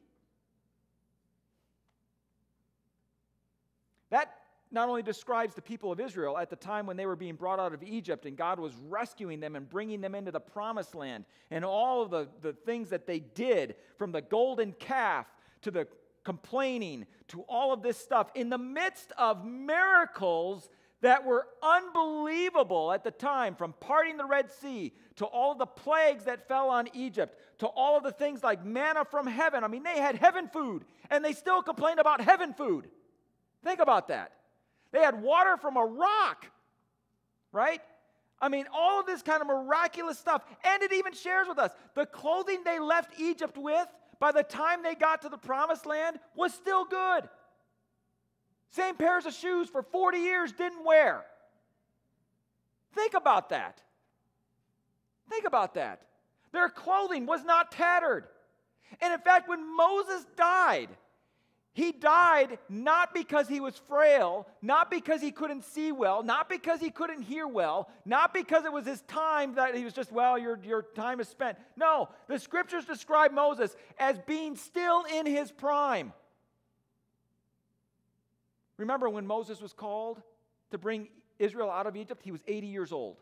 That 4.10 4.34
not 4.70 4.88
only 4.88 5.02
describes 5.02 5.54
the 5.54 5.62
people 5.62 5.92
of 5.92 6.00
Israel 6.00 6.38
at 6.38 6.48
the 6.48 6.56
time 6.56 6.86
when 6.86 6.96
they 6.96 7.04
were 7.04 7.16
being 7.16 7.36
brought 7.36 7.58
out 7.58 7.74
of 7.74 7.82
Egypt 7.82 8.24
and 8.24 8.36
God 8.36 8.58
was 8.58 8.72
rescuing 8.88 9.40
them 9.40 9.56
and 9.56 9.68
bringing 9.68 10.00
them 10.00 10.14
into 10.14 10.30
the 10.30 10.40
promised 10.40 10.94
land 10.94 11.24
and 11.50 11.64
all 11.64 12.02
of 12.02 12.10
the, 12.10 12.28
the 12.42 12.52
things 12.52 12.90
that 12.90 13.06
they 13.06 13.20
did 13.20 13.76
from 13.96 14.12
the 14.12 14.20
golden 14.20 14.72
calf 14.72 15.26
to 15.62 15.70
the 15.70 15.86
complaining 16.24 17.06
to 17.28 17.42
all 17.42 17.72
of 17.72 17.82
this 17.82 17.96
stuff 17.96 18.30
in 18.34 18.50
the 18.50 18.58
midst 18.58 19.12
of 19.16 19.46
miracles 19.46 20.68
that 21.00 21.24
were 21.24 21.46
unbelievable 21.62 22.92
at 22.92 23.04
the 23.04 23.10
time 23.10 23.54
from 23.54 23.72
parting 23.80 24.16
the 24.16 24.24
Red 24.24 24.50
Sea 24.50 24.92
to 25.16 25.24
all 25.24 25.54
the 25.54 25.66
plagues 25.66 26.24
that 26.24 26.48
fell 26.48 26.70
on 26.70 26.88
Egypt 26.92 27.38
to 27.58 27.66
all 27.66 27.96
of 27.96 28.02
the 28.02 28.12
things 28.12 28.42
like 28.42 28.64
manna 28.64 29.04
from 29.04 29.26
heaven. 29.26 29.64
I 29.64 29.68
mean, 29.68 29.82
they 29.82 29.98
had 29.98 30.16
heaven 30.16 30.48
food 30.48 30.84
and 31.10 31.24
they 31.24 31.32
still 31.32 31.62
complained 31.62 32.00
about 32.00 32.20
heaven 32.20 32.52
food. 32.52 32.88
Think 33.64 33.80
about 33.80 34.08
that. 34.08 34.32
They 34.92 35.00
had 35.00 35.20
water 35.20 35.56
from 35.56 35.76
a 35.76 35.84
rock, 35.84 36.46
right? 37.52 37.80
I 38.40 38.48
mean, 38.48 38.66
all 38.72 39.00
of 39.00 39.06
this 39.06 39.22
kind 39.22 39.40
of 39.40 39.48
miraculous 39.48 40.18
stuff. 40.18 40.42
And 40.64 40.82
it 40.82 40.92
even 40.92 41.12
shares 41.12 41.48
with 41.48 41.58
us 41.58 41.72
the 41.94 42.06
clothing 42.06 42.62
they 42.64 42.78
left 42.78 43.20
Egypt 43.20 43.56
with 43.56 43.86
by 44.20 44.32
the 44.32 44.42
time 44.42 44.82
they 44.82 44.94
got 44.94 45.22
to 45.22 45.28
the 45.28 45.38
promised 45.38 45.86
land 45.86 46.18
was 46.34 46.52
still 46.54 46.84
good. 46.84 47.28
Same 48.70 48.96
pairs 48.96 49.26
of 49.26 49.34
shoes 49.34 49.68
for 49.68 49.82
40 49.82 50.18
years 50.18 50.52
didn't 50.52 50.84
wear. 50.84 51.24
Think 52.94 53.14
about 53.14 53.50
that. 53.50 53.82
Think 55.28 55.46
about 55.46 55.74
that. 55.74 56.02
Their 56.52 56.68
clothing 56.68 57.26
was 57.26 57.44
not 57.44 57.72
tattered. 57.72 58.24
And 59.00 59.12
in 59.12 59.20
fact, 59.20 59.48
when 59.48 59.76
Moses 59.76 60.26
died, 60.36 60.88
he 61.78 61.92
died 61.92 62.58
not 62.68 63.14
because 63.14 63.46
he 63.46 63.60
was 63.60 63.76
frail, 63.76 64.48
not 64.62 64.90
because 64.90 65.20
he 65.20 65.30
couldn't 65.30 65.64
see 65.64 65.92
well, 65.92 66.22
not 66.22 66.48
because 66.48 66.80
he 66.80 66.90
couldn't 66.90 67.22
hear 67.22 67.46
well, 67.46 67.88
not 68.04 68.34
because 68.34 68.64
it 68.64 68.72
was 68.72 68.84
his 68.84 69.02
time 69.02 69.54
that 69.54 69.76
he 69.76 69.84
was 69.84 69.92
just, 69.92 70.10
well, 70.10 70.36
your, 70.38 70.58
your 70.64 70.82
time 70.82 71.20
is 71.20 71.28
spent. 71.28 71.56
No, 71.76 72.08
the 72.26 72.38
scriptures 72.38 72.84
describe 72.84 73.32
Moses 73.32 73.76
as 73.98 74.18
being 74.26 74.56
still 74.56 75.04
in 75.04 75.26
his 75.26 75.52
prime. 75.52 76.12
Remember 78.78 79.10
when 79.10 79.26
Moses 79.26 79.60
was 79.60 79.72
called 79.72 80.22
to 80.70 80.78
bring 80.78 81.08
Israel 81.38 81.70
out 81.70 81.86
of 81.86 81.96
Egypt? 81.96 82.22
He 82.24 82.32
was 82.32 82.42
80 82.46 82.66
years 82.68 82.92
old. 82.92 83.18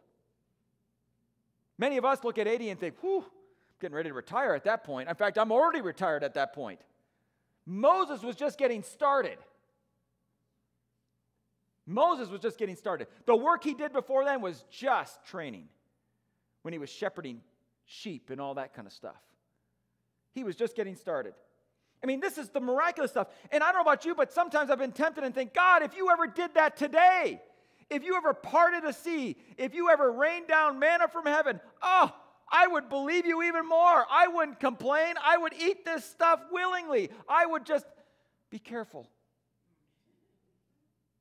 Many 1.78 1.96
of 1.96 2.04
us 2.04 2.22
look 2.22 2.38
at 2.38 2.46
80 2.46 2.70
and 2.70 2.80
think, 2.80 2.94
whew, 3.00 3.18
I'm 3.18 3.24
getting 3.80 3.96
ready 3.96 4.10
to 4.10 4.14
retire 4.14 4.54
at 4.54 4.64
that 4.64 4.84
point. 4.84 5.08
In 5.08 5.14
fact, 5.14 5.38
I'm 5.38 5.50
already 5.50 5.80
retired 5.80 6.22
at 6.22 6.34
that 6.34 6.54
point. 6.54 6.80
Moses 7.66 8.22
was 8.22 8.36
just 8.36 8.58
getting 8.58 8.82
started. 8.82 9.38
Moses 11.86 12.28
was 12.28 12.40
just 12.40 12.58
getting 12.58 12.76
started. 12.76 13.08
The 13.26 13.36
work 13.36 13.64
he 13.64 13.74
did 13.74 13.92
before 13.92 14.24
then 14.24 14.40
was 14.40 14.64
just 14.70 15.24
training 15.24 15.68
when 16.62 16.72
he 16.72 16.78
was 16.78 16.90
shepherding 16.90 17.40
sheep 17.84 18.30
and 18.30 18.40
all 18.40 18.54
that 18.54 18.74
kind 18.74 18.86
of 18.86 18.92
stuff. 18.92 19.20
He 20.32 20.44
was 20.44 20.56
just 20.56 20.76
getting 20.76 20.96
started. 20.96 21.34
I 22.06 22.08
mean, 22.08 22.20
this 22.20 22.38
is 22.38 22.50
the 22.50 22.60
miraculous 22.60 23.10
stuff. 23.10 23.26
And 23.50 23.64
I 23.64 23.72
don't 23.72 23.84
know 23.84 23.90
about 23.90 24.04
you, 24.04 24.14
but 24.14 24.32
sometimes 24.32 24.70
I've 24.70 24.78
been 24.78 24.92
tempted 24.92 25.24
and 25.24 25.34
think, 25.34 25.52
God, 25.52 25.82
if 25.82 25.96
you 25.96 26.08
ever 26.08 26.28
did 26.28 26.54
that 26.54 26.76
today, 26.76 27.40
If 27.88 28.02
you 28.04 28.16
ever 28.16 28.34
parted 28.34 28.84
a 28.84 28.92
sea, 28.92 29.36
if 29.56 29.74
you 29.74 29.90
ever 29.90 30.10
rained 30.10 30.48
down 30.48 30.78
manna 30.78 31.06
from 31.08 31.24
heaven, 31.24 31.60
oh, 31.82 32.12
I 32.50 32.66
would 32.66 32.88
believe 32.88 33.26
you 33.26 33.42
even 33.44 33.68
more. 33.68 34.04
I 34.10 34.28
wouldn't 34.28 34.60
complain. 34.60 35.14
I 35.22 35.36
would 35.38 35.52
eat 35.52 35.84
this 35.84 36.04
stuff 36.04 36.40
willingly. 36.50 37.10
I 37.28 37.46
would 37.46 37.64
just 37.64 37.86
be 38.50 38.58
careful. 38.58 39.08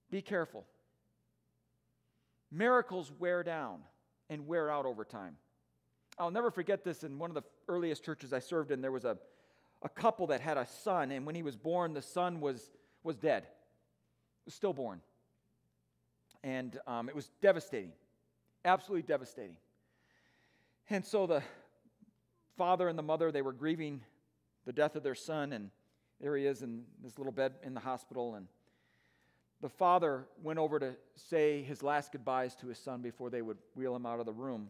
Be 0.10 0.21
careful. 0.21 0.65
Miracles 2.52 3.12
wear 3.19 3.43
down 3.43 3.82
and 4.30 4.48
wear 4.48 4.71
out 4.71 4.86
over 4.86 5.04
time. 5.04 5.38
I'll 6.17 6.32
never 6.32 6.50
forget 6.50 6.84
this 6.84 7.04
in 7.04 7.19
one 7.19 7.30
of 7.30 7.36
the 7.36 7.43
earliest 7.67 8.04
churches 8.04 8.34
I 8.34 8.39
served 8.39 8.71
in. 8.71 8.82
There 8.82 8.91
was 8.91 9.04
a, 9.06 9.17
a 9.86 9.89
couple 9.89 10.28
that 10.28 10.41
had 10.41 10.58
a 10.58 10.65
son, 10.65 11.12
and 11.12 11.28
when 11.28 11.36
he 11.36 11.43
was 11.43 11.56
born, 11.56 11.93
the 11.93 12.02
son 12.02 12.41
was, 12.41 12.71
was 13.04 13.15
dead, 13.17 13.45
was 14.43 14.56
stillborn. 14.56 15.00
And 16.43 16.80
um, 16.88 17.08
it 17.08 17.15
was 17.15 17.30
devastating, 17.39 17.91
absolutely 18.65 19.04
devastating. 19.04 19.58
And 20.89 21.06
so 21.06 21.28
the 21.28 21.43
father 22.58 22.89
and 22.89 22.98
the 22.98 23.04
mother, 23.04 23.32
they 23.32 23.43
were 23.43 23.54
grieving 23.54 24.02
the 24.65 24.74
death 24.74 24.95
of 24.95 25.04
their 25.04 25.15
son, 25.15 25.54
and 25.54 25.69
there 26.19 26.36
he 26.36 26.48
is 26.48 26.63
in 26.63 26.84
this 27.04 27.19
little 27.19 27.34
bed 27.34 27.54
in 27.63 27.76
the 27.76 27.80
hospital. 27.80 28.34
And 28.34 28.48
the 29.62 29.69
father 29.69 30.26
went 30.41 30.58
over 30.58 30.80
to 30.80 30.95
say 31.15 31.62
his 31.62 31.84
last 31.84 32.12
goodbyes 32.12 32.56
to 32.56 32.67
his 32.67 32.80
son 32.80 33.04
before 33.04 33.30
they 33.30 33.43
would 33.43 33.58
wheel 33.76 33.95
him 33.95 34.08
out 34.08 34.19
of 34.19 34.26
the 34.26 34.34
room. 34.34 34.69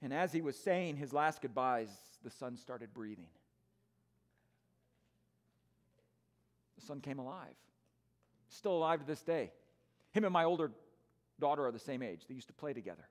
And 0.00 0.14
as 0.14 0.32
he 0.32 0.40
was 0.40 0.56
saying 0.56 0.98
his 0.98 1.12
last 1.12 1.42
goodbyes, 1.42 1.90
the 2.22 2.30
son 2.30 2.56
started 2.56 2.94
breathing. 2.94 3.26
The 6.78 6.86
son 6.86 7.00
came 7.00 7.18
alive. 7.18 7.54
Still 8.48 8.76
alive 8.76 9.00
to 9.00 9.06
this 9.06 9.22
day. 9.22 9.50
Him 10.12 10.24
and 10.24 10.32
my 10.32 10.44
older 10.44 10.70
daughter 11.40 11.66
are 11.66 11.72
the 11.72 11.78
same 11.78 12.02
age. 12.02 12.22
They 12.28 12.34
used 12.34 12.48
to 12.48 12.54
play 12.54 12.72
together. 12.72 13.08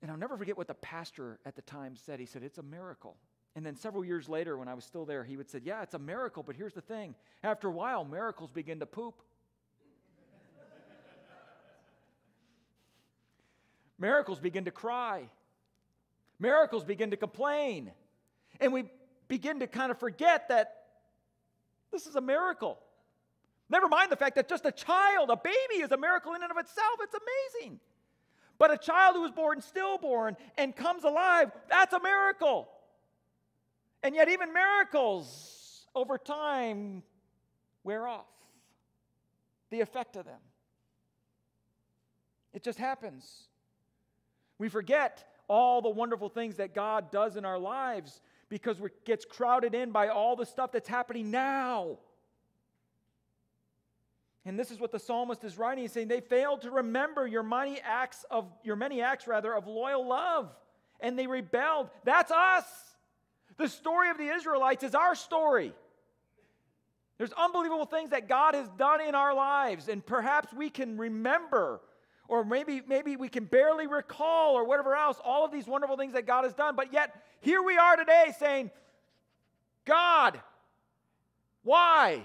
And 0.00 0.10
I'll 0.10 0.16
never 0.16 0.36
forget 0.36 0.56
what 0.56 0.68
the 0.68 0.74
pastor 0.74 1.40
at 1.44 1.56
the 1.56 1.62
time 1.62 1.96
said. 1.96 2.20
He 2.20 2.26
said, 2.26 2.42
It's 2.42 2.58
a 2.58 2.62
miracle. 2.62 3.16
And 3.56 3.66
then 3.66 3.74
several 3.74 4.04
years 4.04 4.28
later, 4.28 4.56
when 4.56 4.68
I 4.68 4.74
was 4.74 4.84
still 4.84 5.04
there, 5.04 5.24
he 5.24 5.36
would 5.36 5.50
say, 5.50 5.60
Yeah, 5.62 5.82
it's 5.82 5.94
a 5.94 5.98
miracle, 5.98 6.44
but 6.44 6.54
here's 6.54 6.74
the 6.74 6.80
thing. 6.80 7.16
After 7.42 7.66
a 7.68 7.72
while, 7.72 8.04
miracles 8.04 8.52
begin 8.52 8.78
to 8.80 8.86
poop. 8.86 9.20
miracles 13.98 14.38
begin 14.38 14.66
to 14.66 14.70
cry. 14.70 15.24
Miracles 16.38 16.84
begin 16.84 17.10
to 17.10 17.16
complain. 17.16 17.90
And 18.60 18.72
we 18.72 18.84
begin 19.26 19.60
to 19.60 19.66
kind 19.66 19.90
of 19.90 19.98
forget 19.98 20.48
that 20.48 20.77
this 21.92 22.06
is 22.06 22.16
a 22.16 22.20
miracle. 22.20 22.78
Never 23.70 23.88
mind 23.88 24.10
the 24.10 24.16
fact 24.16 24.36
that 24.36 24.48
just 24.48 24.64
a 24.64 24.72
child, 24.72 25.30
a 25.30 25.36
baby, 25.36 25.82
is 25.82 25.92
a 25.92 25.96
miracle 25.96 26.34
in 26.34 26.42
and 26.42 26.50
of 26.50 26.56
itself. 26.56 26.98
It's 27.00 27.14
amazing. 27.14 27.80
But 28.58 28.72
a 28.72 28.78
child 28.78 29.16
who 29.16 29.22
was 29.22 29.30
born 29.30 29.60
stillborn 29.60 30.36
and 30.56 30.74
comes 30.74 31.04
alive, 31.04 31.52
that's 31.68 31.92
a 31.92 32.00
miracle. 32.00 32.68
And 34.02 34.14
yet, 34.14 34.28
even 34.28 34.52
miracles 34.52 35.86
over 35.94 36.18
time 36.18 37.02
wear 37.84 38.06
off 38.06 38.26
the 39.70 39.80
effect 39.80 40.16
of 40.16 40.24
them. 40.24 40.40
It 42.52 42.62
just 42.62 42.78
happens. 42.78 43.48
We 44.58 44.68
forget 44.68 45.24
all 45.46 45.80
the 45.82 45.90
wonderful 45.90 46.28
things 46.28 46.56
that 46.56 46.74
God 46.74 47.10
does 47.10 47.36
in 47.36 47.44
our 47.44 47.58
lives 47.58 48.20
because 48.48 48.80
it 48.80 49.04
gets 49.04 49.24
crowded 49.24 49.74
in 49.74 49.90
by 49.90 50.08
all 50.08 50.36
the 50.36 50.46
stuff 50.46 50.72
that's 50.72 50.88
happening 50.88 51.30
now. 51.30 51.98
And 54.44 54.58
this 54.58 54.70
is 54.70 54.80
what 54.80 54.92
the 54.92 54.98
psalmist 54.98 55.44
is 55.44 55.58
writing. 55.58 55.82
He's 55.82 55.92
saying 55.92 56.08
they 56.08 56.20
failed 56.20 56.62
to 56.62 56.70
remember 56.70 57.26
your 57.26 57.42
many 57.42 57.80
acts 57.80 58.24
of 58.30 58.46
your 58.62 58.76
many 58.76 59.02
acts 59.02 59.26
rather 59.26 59.54
of 59.54 59.66
loyal 59.66 60.06
love, 60.06 60.48
and 61.00 61.18
they 61.18 61.26
rebelled. 61.26 61.90
That's 62.04 62.30
us. 62.30 62.64
The 63.58 63.68
story 63.68 64.08
of 64.10 64.16
the 64.16 64.28
Israelites 64.28 64.84
is 64.84 64.94
our 64.94 65.14
story. 65.14 65.74
There's 67.18 67.32
unbelievable 67.32 67.84
things 67.84 68.10
that 68.10 68.28
God 68.28 68.54
has 68.54 68.68
done 68.78 69.00
in 69.00 69.14
our 69.14 69.34
lives, 69.34 69.88
and 69.88 70.06
perhaps 70.06 70.52
we 70.52 70.70
can 70.70 70.96
remember, 70.96 71.80
or 72.28 72.44
maybe, 72.44 72.82
maybe 72.86 73.16
we 73.16 73.28
can 73.28 73.46
barely 73.46 73.86
recall, 73.86 74.54
or 74.54 74.64
whatever 74.64 74.94
else, 74.94 75.18
all 75.24 75.44
of 75.44 75.50
these 75.50 75.66
wonderful 75.66 75.96
things 75.96 76.12
that 76.12 76.26
God 76.26 76.44
has 76.44 76.52
done. 76.52 76.76
But 76.76 76.92
yet, 76.92 77.22
here 77.40 77.62
we 77.62 77.76
are 77.78 77.96
today 77.96 78.32
saying, 78.38 78.70
God, 79.86 80.38
why? 81.62 82.22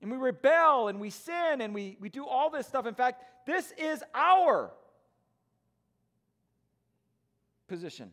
And 0.00 0.10
we 0.10 0.16
rebel 0.16 0.88
and 0.88 0.98
we 0.98 1.10
sin 1.10 1.60
and 1.60 1.74
we, 1.74 1.98
we 2.00 2.08
do 2.08 2.26
all 2.26 2.48
this 2.48 2.66
stuff. 2.66 2.86
In 2.86 2.94
fact, 2.94 3.22
this 3.46 3.72
is 3.76 4.02
our 4.14 4.70
position. 7.68 8.10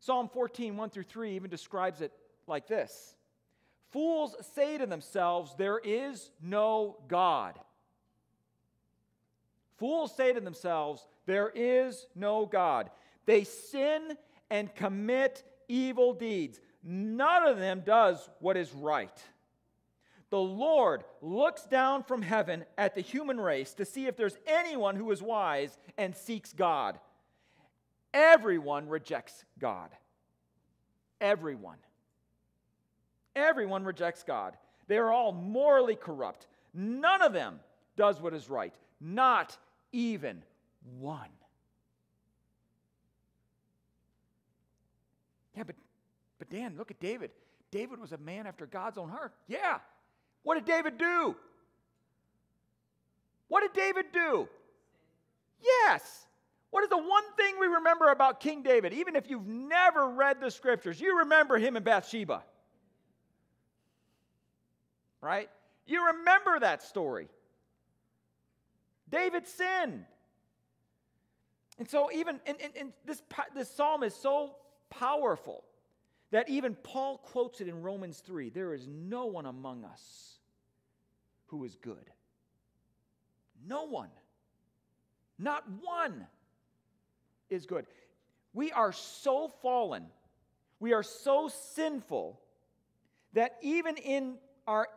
Psalm 0.00 0.28
14, 0.28 0.76
1 0.76 0.90
through 0.90 1.04
3 1.04 1.36
even 1.36 1.48
describes 1.48 2.00
it 2.00 2.12
like 2.48 2.66
this 2.66 3.14
Fools 3.90 4.34
say 4.54 4.78
to 4.78 4.86
themselves, 4.86 5.54
There 5.56 5.78
is 5.78 6.30
no 6.42 6.96
God. 7.06 7.58
Fools 9.80 10.14
say 10.14 10.32
to 10.32 10.40
themselves, 10.40 11.06
There 11.26 11.50
is 11.54 12.06
no 12.14 12.46
God. 12.46 12.90
They 13.26 13.44
sin 13.44 14.16
and 14.50 14.72
commit 14.74 15.42
evil 15.68 16.12
deeds. 16.12 16.60
None 16.84 17.46
of 17.46 17.58
them 17.58 17.82
does 17.84 18.28
what 18.40 18.56
is 18.58 18.72
right. 18.72 19.18
The 20.28 20.38
Lord 20.38 21.02
looks 21.22 21.64
down 21.64 22.04
from 22.04 22.22
heaven 22.22 22.64
at 22.78 22.94
the 22.94 23.00
human 23.00 23.40
race 23.40 23.74
to 23.74 23.84
see 23.84 24.06
if 24.06 24.16
there's 24.16 24.36
anyone 24.46 24.96
who 24.96 25.10
is 25.10 25.22
wise 25.22 25.76
and 25.98 26.14
seeks 26.14 26.52
God. 26.52 26.98
Everyone 28.12 28.88
rejects 28.88 29.44
God. 29.58 29.90
Everyone. 31.20 31.78
Everyone 33.34 33.84
rejects 33.84 34.22
God. 34.22 34.56
They 34.88 34.98
are 34.98 35.10
all 35.10 35.32
morally 35.32 35.96
corrupt. 35.96 36.46
None 36.74 37.22
of 37.22 37.32
them 37.32 37.60
does 37.96 38.20
what 38.20 38.34
is 38.34 38.50
right. 38.50 38.74
Not 39.00 39.56
even 39.92 40.42
one. 40.98 41.28
Yeah, 45.56 45.64
but, 45.64 45.76
but 46.38 46.48
Dan, 46.50 46.74
look 46.76 46.90
at 46.90 47.00
David. 47.00 47.30
David 47.70 48.00
was 48.00 48.12
a 48.12 48.18
man 48.18 48.46
after 48.46 48.66
God's 48.66 48.98
own 48.98 49.08
heart. 49.08 49.32
Yeah, 49.46 49.78
what 50.42 50.54
did 50.54 50.64
David 50.64 50.98
do? 50.98 51.36
What 53.48 53.62
did 53.62 53.72
David 53.72 54.06
do? 54.12 54.48
Yes. 55.60 56.26
What 56.70 56.84
is 56.84 56.90
the 56.90 56.98
one 56.98 57.24
thing 57.36 57.56
we 57.58 57.66
remember 57.66 58.10
about 58.10 58.38
King 58.40 58.62
David? 58.62 58.92
Even 58.92 59.16
if 59.16 59.28
you've 59.28 59.46
never 59.46 60.08
read 60.08 60.40
the 60.40 60.50
scriptures, 60.50 61.00
you 61.00 61.18
remember 61.18 61.58
him 61.58 61.76
and 61.76 61.84
Bathsheba. 61.84 62.42
Right? 65.20 65.50
You 65.86 66.06
remember 66.06 66.60
that 66.60 66.82
story. 66.82 67.28
David 69.10 69.46
sinned. 69.46 70.04
And 71.78 71.88
so, 71.88 72.10
even 72.12 72.40
and, 72.46 72.60
and, 72.60 72.72
and 72.78 72.92
this, 73.06 73.22
this 73.54 73.70
psalm 73.70 74.02
is 74.02 74.14
so 74.14 74.56
powerful 74.90 75.64
that 76.30 76.48
even 76.48 76.74
Paul 76.74 77.18
quotes 77.18 77.60
it 77.60 77.68
in 77.68 77.82
Romans 77.82 78.22
3 78.24 78.50
there 78.50 78.74
is 78.74 78.86
no 78.86 79.26
one 79.26 79.46
among 79.46 79.84
us 79.84 80.34
who 81.46 81.64
is 81.64 81.76
good. 81.76 82.10
No 83.66 83.84
one, 83.84 84.10
not 85.38 85.64
one 85.82 86.26
is 87.50 87.66
good. 87.66 87.86
We 88.52 88.72
are 88.72 88.92
so 88.92 89.48
fallen, 89.48 90.06
we 90.78 90.92
are 90.92 91.02
so 91.02 91.48
sinful 91.48 92.40
that 93.32 93.56
even 93.62 93.96
in 93.96 94.36
our, 94.66 94.88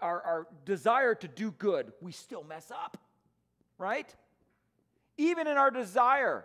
our, 0.00 0.22
our 0.22 0.46
desire 0.64 1.14
to 1.14 1.28
do 1.28 1.50
good, 1.52 1.92
we 2.00 2.12
still 2.12 2.44
mess 2.44 2.70
up, 2.70 2.96
right? 3.78 4.12
Even 5.16 5.46
in 5.46 5.56
our 5.56 5.70
desire 5.70 6.44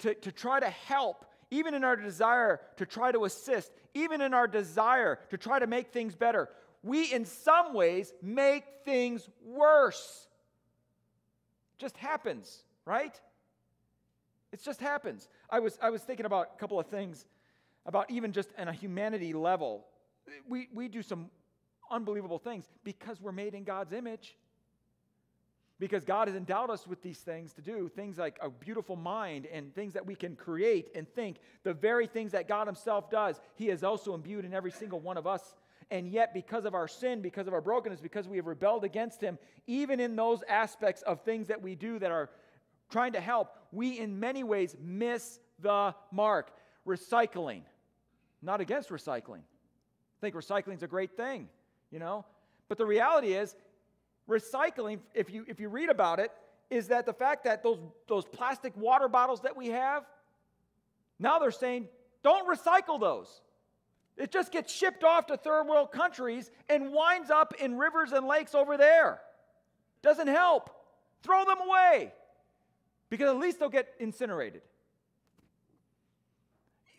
to, 0.00 0.14
to 0.14 0.32
try 0.32 0.60
to 0.60 0.68
help, 0.68 1.24
even 1.50 1.74
in 1.74 1.84
our 1.84 1.96
desire 1.96 2.60
to 2.76 2.86
try 2.86 3.12
to 3.12 3.24
assist, 3.24 3.70
even 3.94 4.20
in 4.20 4.34
our 4.34 4.46
desire 4.46 5.18
to 5.30 5.38
try 5.38 5.58
to 5.58 5.66
make 5.66 5.92
things 5.92 6.14
better, 6.14 6.48
we 6.82 7.12
in 7.12 7.24
some 7.24 7.74
ways 7.74 8.12
make 8.22 8.64
things 8.84 9.28
worse. 9.44 10.28
Just 11.78 11.96
happens, 11.96 12.62
right? 12.84 13.18
It 14.52 14.62
just 14.62 14.80
happens. 14.80 15.28
I 15.50 15.60
was, 15.60 15.78
I 15.82 15.90
was 15.90 16.02
thinking 16.02 16.26
about 16.26 16.50
a 16.54 16.58
couple 16.58 16.78
of 16.78 16.86
things 16.86 17.26
about 17.84 18.10
even 18.10 18.32
just 18.32 18.50
on 18.58 18.68
a 18.68 18.72
humanity 18.72 19.32
level. 19.32 19.84
We, 20.48 20.68
we 20.72 20.88
do 20.88 21.02
some 21.02 21.30
unbelievable 21.90 22.38
things 22.38 22.64
because 22.84 23.20
we're 23.20 23.32
made 23.32 23.54
in 23.54 23.64
God's 23.64 23.92
image. 23.92 24.36
Because 25.78 26.04
God 26.04 26.28
has 26.28 26.36
endowed 26.36 26.70
us 26.70 26.86
with 26.86 27.02
these 27.02 27.18
things 27.18 27.52
to 27.52 27.60
do, 27.60 27.88
things 27.88 28.16
like 28.16 28.38
a 28.40 28.48
beautiful 28.48 28.96
mind 28.96 29.46
and 29.52 29.74
things 29.74 29.92
that 29.92 30.06
we 30.06 30.14
can 30.14 30.34
create 30.34 30.88
and 30.94 31.06
think, 31.06 31.36
the 31.64 31.74
very 31.74 32.06
things 32.06 32.32
that 32.32 32.48
God 32.48 32.66
Himself 32.66 33.10
does, 33.10 33.40
He 33.56 33.66
has 33.66 33.84
also 33.84 34.14
imbued 34.14 34.44
in 34.44 34.54
every 34.54 34.70
single 34.70 35.00
one 35.00 35.18
of 35.18 35.26
us 35.26 35.54
And 35.90 36.08
yet, 36.08 36.34
because 36.34 36.64
of 36.64 36.74
our 36.74 36.88
sin, 36.88 37.20
because 37.20 37.46
of 37.46 37.54
our 37.54 37.60
brokenness, 37.60 38.00
because 38.00 38.26
we 38.26 38.36
have 38.38 38.46
rebelled 38.46 38.84
against 38.84 39.20
Him, 39.20 39.38
even 39.66 40.00
in 40.00 40.16
those 40.16 40.42
aspects 40.48 41.02
of 41.02 41.20
things 41.20 41.46
that 41.48 41.62
we 41.62 41.74
do 41.76 41.98
that 42.00 42.10
are 42.10 42.30
trying 42.90 43.12
to 43.12 43.20
help, 43.20 43.56
we 43.70 43.98
in 43.98 44.18
many 44.18 44.42
ways 44.42 44.76
miss 44.82 45.38
the 45.60 45.94
mark. 46.10 46.50
Recycling. 46.86 47.62
Not 48.42 48.60
against 48.60 48.90
recycling. 48.90 49.40
I 49.40 50.20
think 50.20 50.34
recycling 50.34 50.76
is 50.76 50.82
a 50.82 50.88
great 50.88 51.16
thing, 51.16 51.48
you 51.90 51.98
know? 51.98 52.24
But 52.68 52.78
the 52.78 52.86
reality 52.86 53.34
is, 53.34 53.54
recycling, 54.28 54.98
if 55.14 55.30
you, 55.30 55.44
if 55.48 55.60
you 55.60 55.68
read 55.68 55.88
about 55.88 56.18
it, 56.18 56.30
is 56.70 56.88
that 56.88 57.06
the 57.06 57.12
fact 57.12 57.44
that 57.44 57.62
those, 57.62 57.78
those 58.08 58.24
plastic 58.24 58.76
water 58.76 59.08
bottles 59.08 59.42
that 59.42 59.56
we 59.56 59.68
have, 59.68 60.04
now 61.18 61.38
they're 61.38 61.50
saying, 61.50 61.88
don't 62.22 62.48
recycle 62.48 63.00
those. 63.00 63.40
It 64.16 64.32
just 64.32 64.50
gets 64.50 64.72
shipped 64.72 65.04
off 65.04 65.26
to 65.26 65.36
third 65.36 65.64
world 65.64 65.92
countries 65.92 66.50
and 66.68 66.92
winds 66.92 67.30
up 67.30 67.54
in 67.60 67.76
rivers 67.76 68.12
and 68.12 68.26
lakes 68.26 68.54
over 68.54 68.76
there. 68.76 69.20
Doesn't 70.02 70.28
help. 70.28 70.70
Throw 71.22 71.44
them 71.44 71.58
away 71.66 72.12
because 73.10 73.28
at 73.28 73.36
least 73.36 73.58
they'll 73.58 73.68
get 73.68 73.88
incinerated. 73.98 74.62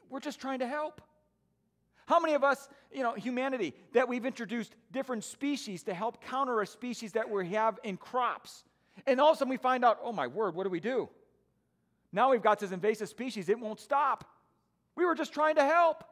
We're 0.09 0.19
just 0.19 0.39
trying 0.39 0.59
to 0.59 0.67
help. 0.67 1.01
How 2.05 2.19
many 2.19 2.35
of 2.35 2.43
us, 2.43 2.69
you 2.91 3.03
know, 3.03 3.13
humanity, 3.13 3.73
that 3.93 4.07
we've 4.07 4.25
introduced 4.25 4.75
different 4.91 5.23
species 5.23 5.83
to 5.83 5.93
help 5.93 6.21
counter 6.21 6.61
a 6.61 6.67
species 6.67 7.13
that 7.13 7.29
we 7.29 7.49
have 7.49 7.79
in 7.83 7.97
crops? 7.97 8.63
And 9.05 9.19
all 9.19 9.31
of 9.31 9.35
a 9.35 9.39
sudden 9.39 9.49
we 9.49 9.57
find 9.57 9.85
out, 9.85 9.99
oh 10.03 10.11
my 10.11 10.27
word, 10.27 10.55
what 10.55 10.63
do 10.63 10.69
we 10.69 10.79
do? 10.79 11.09
Now 12.11 12.31
we've 12.31 12.41
got 12.41 12.59
this 12.59 12.71
invasive 12.71 13.09
species, 13.09 13.49
it 13.49 13.59
won't 13.59 13.79
stop. 13.79 14.23
We 14.95 15.05
were 15.05 15.15
just 15.15 15.33
trying 15.33 15.55
to 15.55 15.63
help. 15.63 16.03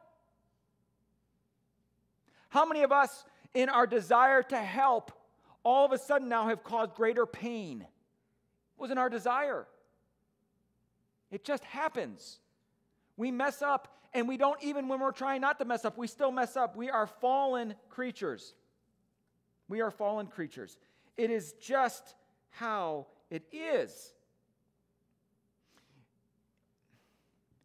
How 2.48 2.64
many 2.64 2.82
of 2.82 2.92
us, 2.92 3.24
in 3.54 3.68
our 3.68 3.86
desire 3.86 4.42
to 4.42 4.56
help, 4.56 5.12
all 5.64 5.84
of 5.84 5.92
a 5.92 5.98
sudden 5.98 6.28
now 6.28 6.48
have 6.48 6.62
caused 6.62 6.94
greater 6.94 7.26
pain? 7.26 7.80
It 7.80 8.80
wasn't 8.80 8.98
our 8.98 9.08
desire. 9.08 9.66
It 11.30 11.44
just 11.44 11.64
happens. 11.64 12.38
We 13.16 13.30
mess 13.30 13.62
up, 13.62 13.95
and 14.16 14.26
we 14.26 14.38
don't 14.38 14.60
even 14.62 14.88
when 14.88 14.98
we're 14.98 15.12
trying 15.12 15.42
not 15.42 15.58
to 15.58 15.66
mess 15.66 15.84
up, 15.84 15.98
we 15.98 16.06
still 16.06 16.32
mess 16.32 16.56
up. 16.56 16.74
We 16.74 16.88
are 16.88 17.06
fallen 17.06 17.74
creatures. 17.90 18.54
We 19.68 19.82
are 19.82 19.90
fallen 19.90 20.26
creatures. 20.26 20.78
It 21.18 21.30
is 21.30 21.52
just 21.60 22.14
how 22.48 23.08
it 23.30 23.42
is. 23.52 24.14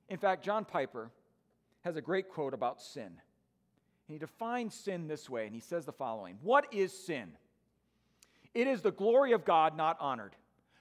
In 0.10 0.18
fact, 0.18 0.44
John 0.44 0.66
Piper 0.66 1.10
has 1.86 1.96
a 1.96 2.02
great 2.02 2.28
quote 2.28 2.54
about 2.54 2.82
sin. 2.82 3.14
he 4.08 4.18
defines 4.18 4.76
sin 4.76 5.08
this 5.08 5.30
way, 5.30 5.46
and 5.46 5.56
he 5.56 5.62
says 5.62 5.86
the 5.86 5.94
following 5.94 6.38
What 6.42 6.74
is 6.74 6.92
sin? 6.92 7.32
It 8.54 8.68
is 8.68 8.82
the 8.82 8.92
glory 8.92 9.32
of 9.32 9.46
God 9.46 9.78
not 9.78 9.96
honored, 10.02 10.36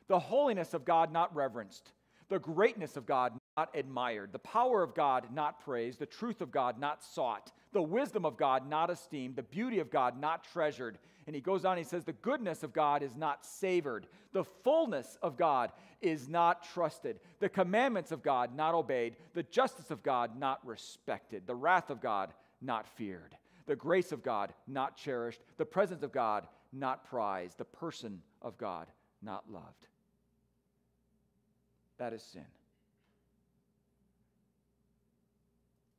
the 0.09 0.18
holiness 0.18 0.74
of 0.74 0.85
God 0.85 1.12
not 1.12 1.33
reverenced, 1.33 1.92
the 2.28 2.40
greatness 2.40 2.96
of 2.96 3.06
God 3.06 3.39
not 3.60 3.78
admired, 3.78 4.32
the 4.32 4.38
power 4.38 4.82
of 4.82 4.94
God 4.94 5.26
not 5.34 5.60
praised, 5.60 5.98
the 5.98 6.06
truth 6.06 6.40
of 6.40 6.50
God 6.50 6.78
not 6.78 7.04
sought, 7.04 7.52
the 7.72 7.82
wisdom 7.82 8.24
of 8.24 8.38
God 8.38 8.66
not 8.66 8.88
esteemed, 8.88 9.36
the 9.36 9.42
beauty 9.42 9.80
of 9.80 9.90
God 9.90 10.18
not 10.18 10.44
treasured. 10.44 10.96
And 11.26 11.36
he 11.36 11.42
goes 11.42 11.66
on, 11.66 11.76
he 11.76 11.84
says, 11.84 12.04
The 12.04 12.14
goodness 12.14 12.62
of 12.62 12.72
God 12.72 13.02
is 13.02 13.14
not 13.14 13.44
savored, 13.44 14.06
the 14.32 14.44
fullness 14.44 15.18
of 15.22 15.36
God 15.36 15.72
is 16.00 16.26
not 16.26 16.64
trusted, 16.72 17.20
the 17.38 17.50
commandments 17.50 18.12
of 18.12 18.22
God 18.22 18.56
not 18.56 18.74
obeyed, 18.74 19.16
the 19.34 19.42
justice 19.42 19.90
of 19.90 20.02
God 20.02 20.38
not 20.38 20.66
respected, 20.66 21.46
the 21.46 21.54
wrath 21.54 21.90
of 21.90 22.00
God 22.00 22.32
not 22.62 22.86
feared, 22.86 23.36
the 23.66 23.76
grace 23.76 24.10
of 24.10 24.22
God 24.22 24.54
not 24.66 24.96
cherished, 24.96 25.42
the 25.58 25.66
presence 25.66 26.02
of 26.02 26.12
God 26.12 26.46
not 26.72 27.04
prized, 27.04 27.58
the 27.58 27.64
person 27.66 28.22
of 28.40 28.56
God 28.56 28.86
not 29.20 29.52
loved. 29.52 29.86
That 31.98 32.14
is 32.14 32.22
sin. 32.22 32.46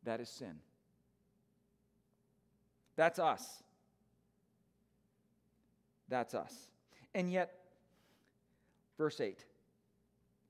That 0.03 0.19
is 0.19 0.29
sin. 0.29 0.55
That's 2.95 3.19
us. 3.19 3.63
That's 6.09 6.33
us. 6.33 6.53
And 7.13 7.31
yet, 7.31 7.53
verse 8.97 9.19
8 9.19 9.43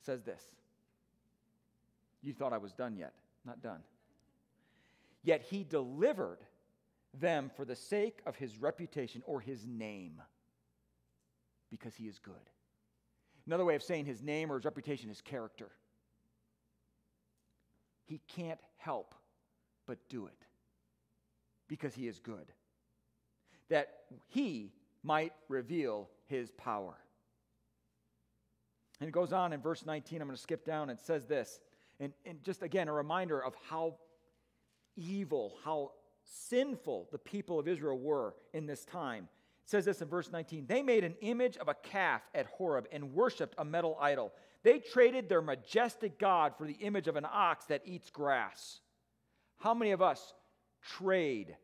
says 0.02 0.24
this 0.24 0.44
You 2.22 2.34
thought 2.34 2.54
I 2.54 2.58
was 2.58 2.74
done 2.74 2.96
yet. 2.96 3.14
Not 3.46 3.62
done. 3.62 3.82
Yet 5.24 5.44
he 5.44 5.64
delivered 5.64 6.40
them 7.20 7.52
for 7.56 7.66
the 7.66 7.76
sake 7.76 8.20
of 8.26 8.36
his 8.36 8.58
reputation 8.58 9.22
or 9.26 9.40
his 9.40 9.66
name, 9.68 10.22
because 11.70 11.96
he 11.96 12.06
is 12.06 12.20
good. 12.20 12.34
Another 13.46 13.66
way 13.66 13.76
of 13.76 13.84
saying 13.84 14.06
his 14.06 14.22
name 14.22 14.52
or 14.52 14.56
his 14.56 14.66
reputation 14.66 15.10
is 15.10 15.22
character. 15.22 15.70
He 18.06 18.22
can't 18.28 18.60
help 18.78 19.16
but 19.88 19.98
do 20.10 20.26
it 20.26 20.46
because 21.68 21.94
he 21.94 22.08
is 22.08 22.20
good, 22.20 22.52
that 23.70 23.90
he 24.28 24.74
might 25.04 25.34
reveal 25.48 26.10
his 26.28 26.52
power. 26.52 26.96
And 29.00 29.08
it 29.08 29.12
goes 29.12 29.34
on 29.34 29.52
in 29.52 29.62
verse 29.62 29.86
19. 29.86 30.22
I'm 30.22 30.28
going 30.28 30.36
to 30.36 30.42
skip 30.42 30.64
down. 30.64 30.90
It 30.90 31.00
says 31.00 31.26
this. 31.26 31.60
And, 32.00 32.14
and 32.26 32.44
just 32.44 32.62
again, 32.62 32.88
a 32.88 32.94
reminder 32.94 33.44
of 33.44 33.56
how 33.70 33.96
evil, 34.96 35.56
how 35.64 35.92
sinful 36.24 37.10
the 37.12 37.18
people 37.18 37.60
of 37.60 37.68
Israel 37.68 37.98
were 37.98 38.36
in 38.54 38.66
this 38.66 38.86
time. 38.86 39.28
It 39.64 39.70
says 39.70 39.86
this 39.86 40.02
in 40.02 40.08
verse 40.08 40.32
19 40.32 40.66
They 40.68 40.84
made 40.84 41.04
an 41.04 41.16
image 41.22 41.58
of 41.58 41.68
a 41.68 41.74
calf 41.74 42.22
at 42.36 42.46
Horeb 42.46 42.88
and 42.92 43.14
worshiped 43.14 43.56
a 43.58 43.66
metal 43.66 43.98
idol. 44.00 44.34
They 44.64 44.80
traded 44.80 45.30
their 45.30 45.42
majestic 45.42 46.20
God 46.20 46.54
for 46.58 46.68
the 46.68 46.74
image 46.74 47.08
of 47.08 47.16
an 47.16 47.26
ox 47.32 47.66
that 47.66 47.82
eats 47.86 48.10
grass. 48.10 48.80
How 49.62 49.76
many 49.76 49.92
of 49.92 50.02
us 50.02 50.34
trade 50.82 51.56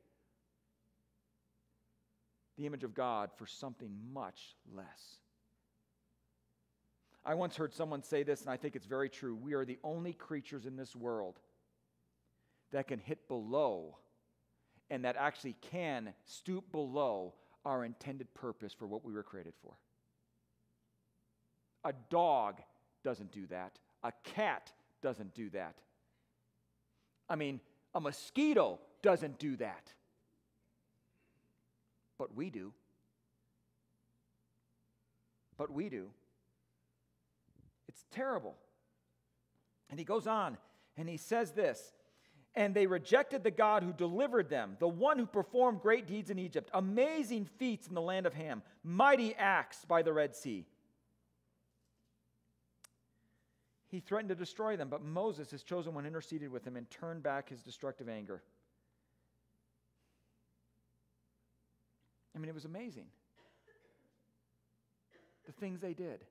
the 2.55 2.67
image 2.67 2.83
of 2.83 2.93
God 2.93 3.31
for 3.37 3.47
something 3.47 3.89
much 4.13 4.55
less? 4.71 5.17
I 7.25 7.33
once 7.33 7.55
heard 7.55 7.73
someone 7.73 8.03
say 8.03 8.21
this, 8.21 8.41
and 8.41 8.51
I 8.51 8.57
think 8.57 8.75
it's 8.75 8.85
very 8.85 9.09
true. 9.09 9.35
We 9.35 9.53
are 9.53 9.65
the 9.65 9.79
only 9.83 10.13
creatures 10.13 10.67
in 10.67 10.77
this 10.77 10.95
world 10.95 11.39
that 12.71 12.87
can 12.87 12.99
hit 12.99 13.27
below 13.27 13.97
and 14.91 15.03
that 15.03 15.15
actually 15.17 15.55
can 15.71 16.13
stoop 16.23 16.71
below 16.71 17.33
our 17.65 17.83
intended 17.83 18.31
purpose 18.35 18.73
for 18.73 18.85
what 18.85 19.03
we 19.03 19.11
were 19.11 19.23
created 19.23 19.53
for. 19.63 19.73
A 21.83 21.93
dog 22.11 22.61
doesn't 23.03 23.31
do 23.31 23.47
that, 23.47 23.79
a 24.03 24.11
cat 24.23 24.71
doesn't 25.01 25.33
do 25.33 25.49
that. 25.49 25.75
I 27.27 27.35
mean, 27.35 27.59
a 27.97 27.99
mosquito 27.99 28.79
doesn't 29.01 29.39
do 29.39 29.55
that. 29.57 29.91
But 32.19 32.35
we 32.35 32.51
do. 32.51 32.71
But 35.57 35.71
we 35.71 35.89
do. 35.89 36.09
It's 37.89 38.05
terrible. 38.11 38.55
And 39.89 39.97
he 39.97 40.05
goes 40.05 40.27
on 40.27 40.57
and 40.95 41.09
he 41.09 41.17
says 41.17 41.51
this 41.51 41.91
and 42.53 42.75
they 42.75 42.85
rejected 42.85 43.43
the 43.43 43.51
God 43.51 43.81
who 43.81 43.93
delivered 43.93 44.47
them, 44.47 44.77
the 44.79 44.87
one 44.87 45.17
who 45.17 45.25
performed 45.25 45.81
great 45.81 46.05
deeds 46.05 46.29
in 46.29 46.37
Egypt, 46.37 46.69
amazing 46.75 47.45
feats 47.57 47.87
in 47.87 47.95
the 47.95 48.01
land 48.01 48.27
of 48.27 48.33
Ham, 48.35 48.61
mighty 48.83 49.33
acts 49.35 49.85
by 49.85 50.03
the 50.03 50.13
Red 50.13 50.35
Sea. 50.35 50.65
He 53.89 53.99
threatened 54.01 54.29
to 54.29 54.35
destroy 54.35 54.75
them, 54.75 54.89
but 54.89 55.01
Moses, 55.01 55.49
his 55.49 55.63
chosen 55.63 55.93
one, 55.93 56.05
interceded 56.05 56.51
with 56.51 56.65
him 56.65 56.75
and 56.75 56.89
turned 56.89 57.23
back 57.23 57.49
his 57.49 57.61
destructive 57.61 58.09
anger. 58.09 58.41
I 62.35 62.39
mean, 62.39 62.49
it 62.49 62.55
was 62.55 62.65
amazing. 62.65 63.05
The 65.45 65.53
things 65.53 65.79
they 65.79 65.93
did. 65.93 66.25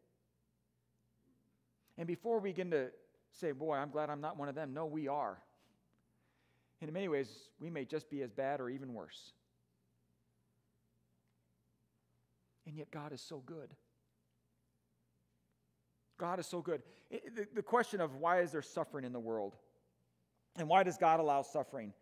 And 1.99 2.07
before 2.07 2.39
we 2.39 2.51
begin 2.51 2.71
to 2.73 2.89
say, 3.33 3.53
boy, 3.53 3.77
I'm 3.77 3.91
glad 3.91 4.11
I'm 4.11 4.21
not 4.21 4.37
one 4.37 4.49
of 4.49 4.55
them, 4.55 4.75
no, 4.75 4.85
we 4.85 5.09
are. 5.09 5.39
And 6.81 6.89
in 6.89 6.95
many 6.95 7.09
ways, 7.09 7.29
we 7.59 7.71
may 7.71 7.87
just 7.87 8.11
be 8.11 8.23
as 8.23 8.31
bad 8.31 8.61
or 8.61 8.69
even 8.69 8.93
worse. 8.93 9.33
And 12.67 12.77
yet, 12.77 12.91
God 12.91 13.13
is 13.13 13.23
so 13.23 13.43
good. 13.47 13.71
God 16.19 16.39
is 16.41 16.47
so 16.47 16.61
good. 16.61 16.83
The, 17.11 17.47
the 17.55 17.63
question 17.63 18.01
of 18.01 18.17
why 18.17 18.41
is 18.41 18.53
there 18.53 18.63
suffering 18.63 19.05
in 19.05 19.13
the 19.13 19.21
world? 19.21 19.57
And 20.57 20.69
why 20.69 20.83
does 20.83 20.97
God 20.97 21.21
allow 21.21 21.43
suffering? 21.43 21.93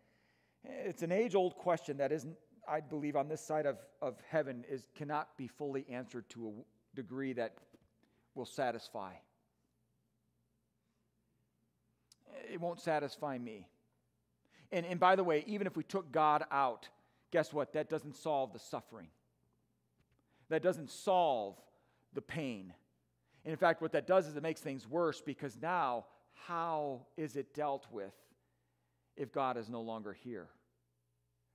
It's 0.63 1.03
an 1.03 1.11
age 1.11 1.35
old 1.35 1.55
question 1.55 1.97
that 1.97 2.11
isn't, 2.11 2.35
I 2.67 2.79
believe, 2.79 3.15
on 3.15 3.27
this 3.27 3.41
side 3.41 3.65
of, 3.65 3.77
of 4.01 4.15
heaven, 4.29 4.63
is, 4.69 4.87
cannot 4.95 5.37
be 5.37 5.47
fully 5.47 5.85
answered 5.89 6.29
to 6.29 6.47
a 6.47 6.95
degree 6.95 7.33
that 7.33 7.55
will 8.33 8.45
satisfy. 8.45 9.11
It 12.51 12.59
won't 12.59 12.79
satisfy 12.79 13.37
me. 13.37 13.67
And, 14.71 14.85
and 14.85 14.99
by 14.99 15.15
the 15.15 15.23
way, 15.23 15.43
even 15.47 15.67
if 15.67 15.77
we 15.77 15.83
took 15.83 16.11
God 16.11 16.43
out, 16.51 16.89
guess 17.31 17.53
what? 17.53 17.73
That 17.73 17.89
doesn't 17.89 18.15
solve 18.15 18.53
the 18.53 18.59
suffering. 18.59 19.07
That 20.49 20.61
doesn't 20.63 20.89
solve 20.89 21.57
the 22.13 22.21
pain. 22.21 22.73
And 23.45 23.51
in 23.51 23.57
fact, 23.57 23.81
what 23.81 23.91
that 23.91 24.07
does 24.07 24.27
is 24.27 24.35
it 24.35 24.43
makes 24.43 24.59
things 24.59 24.87
worse 24.87 25.21
because 25.21 25.57
now, 25.61 26.05
how 26.33 27.05
is 27.15 27.35
it 27.35 27.53
dealt 27.53 27.85
with 27.91 28.13
if 29.15 29.31
God 29.31 29.55
is 29.55 29.69
no 29.69 29.81
longer 29.81 30.13
here? 30.13 30.47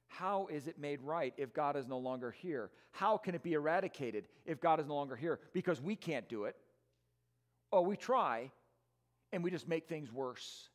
How 0.06 0.46
is 0.50 0.66
it 0.68 0.78
made 0.78 1.00
right 1.02 1.34
if 1.36 1.52
God 1.52 1.76
is 1.76 1.88
no 1.88 1.98
longer 1.98 2.30
here? 2.30 2.70
How 2.92 3.16
can 3.16 3.34
it 3.34 3.42
be 3.42 3.54
eradicated 3.54 4.28
if 4.46 4.60
God 4.60 4.80
is 4.80 4.86
no 4.86 4.94
longer 4.94 5.16
here? 5.16 5.40
Because 5.52 5.80
we 5.80 5.96
can't 5.96 6.28
do 6.28 6.44
it. 6.44 6.56
Oh, 7.72 7.82
we 7.82 7.96
try, 7.96 8.50
and 9.32 9.42
we 9.44 9.50
just 9.50 9.68
make 9.68 9.88
things 9.88 10.12
worse. 10.12 10.68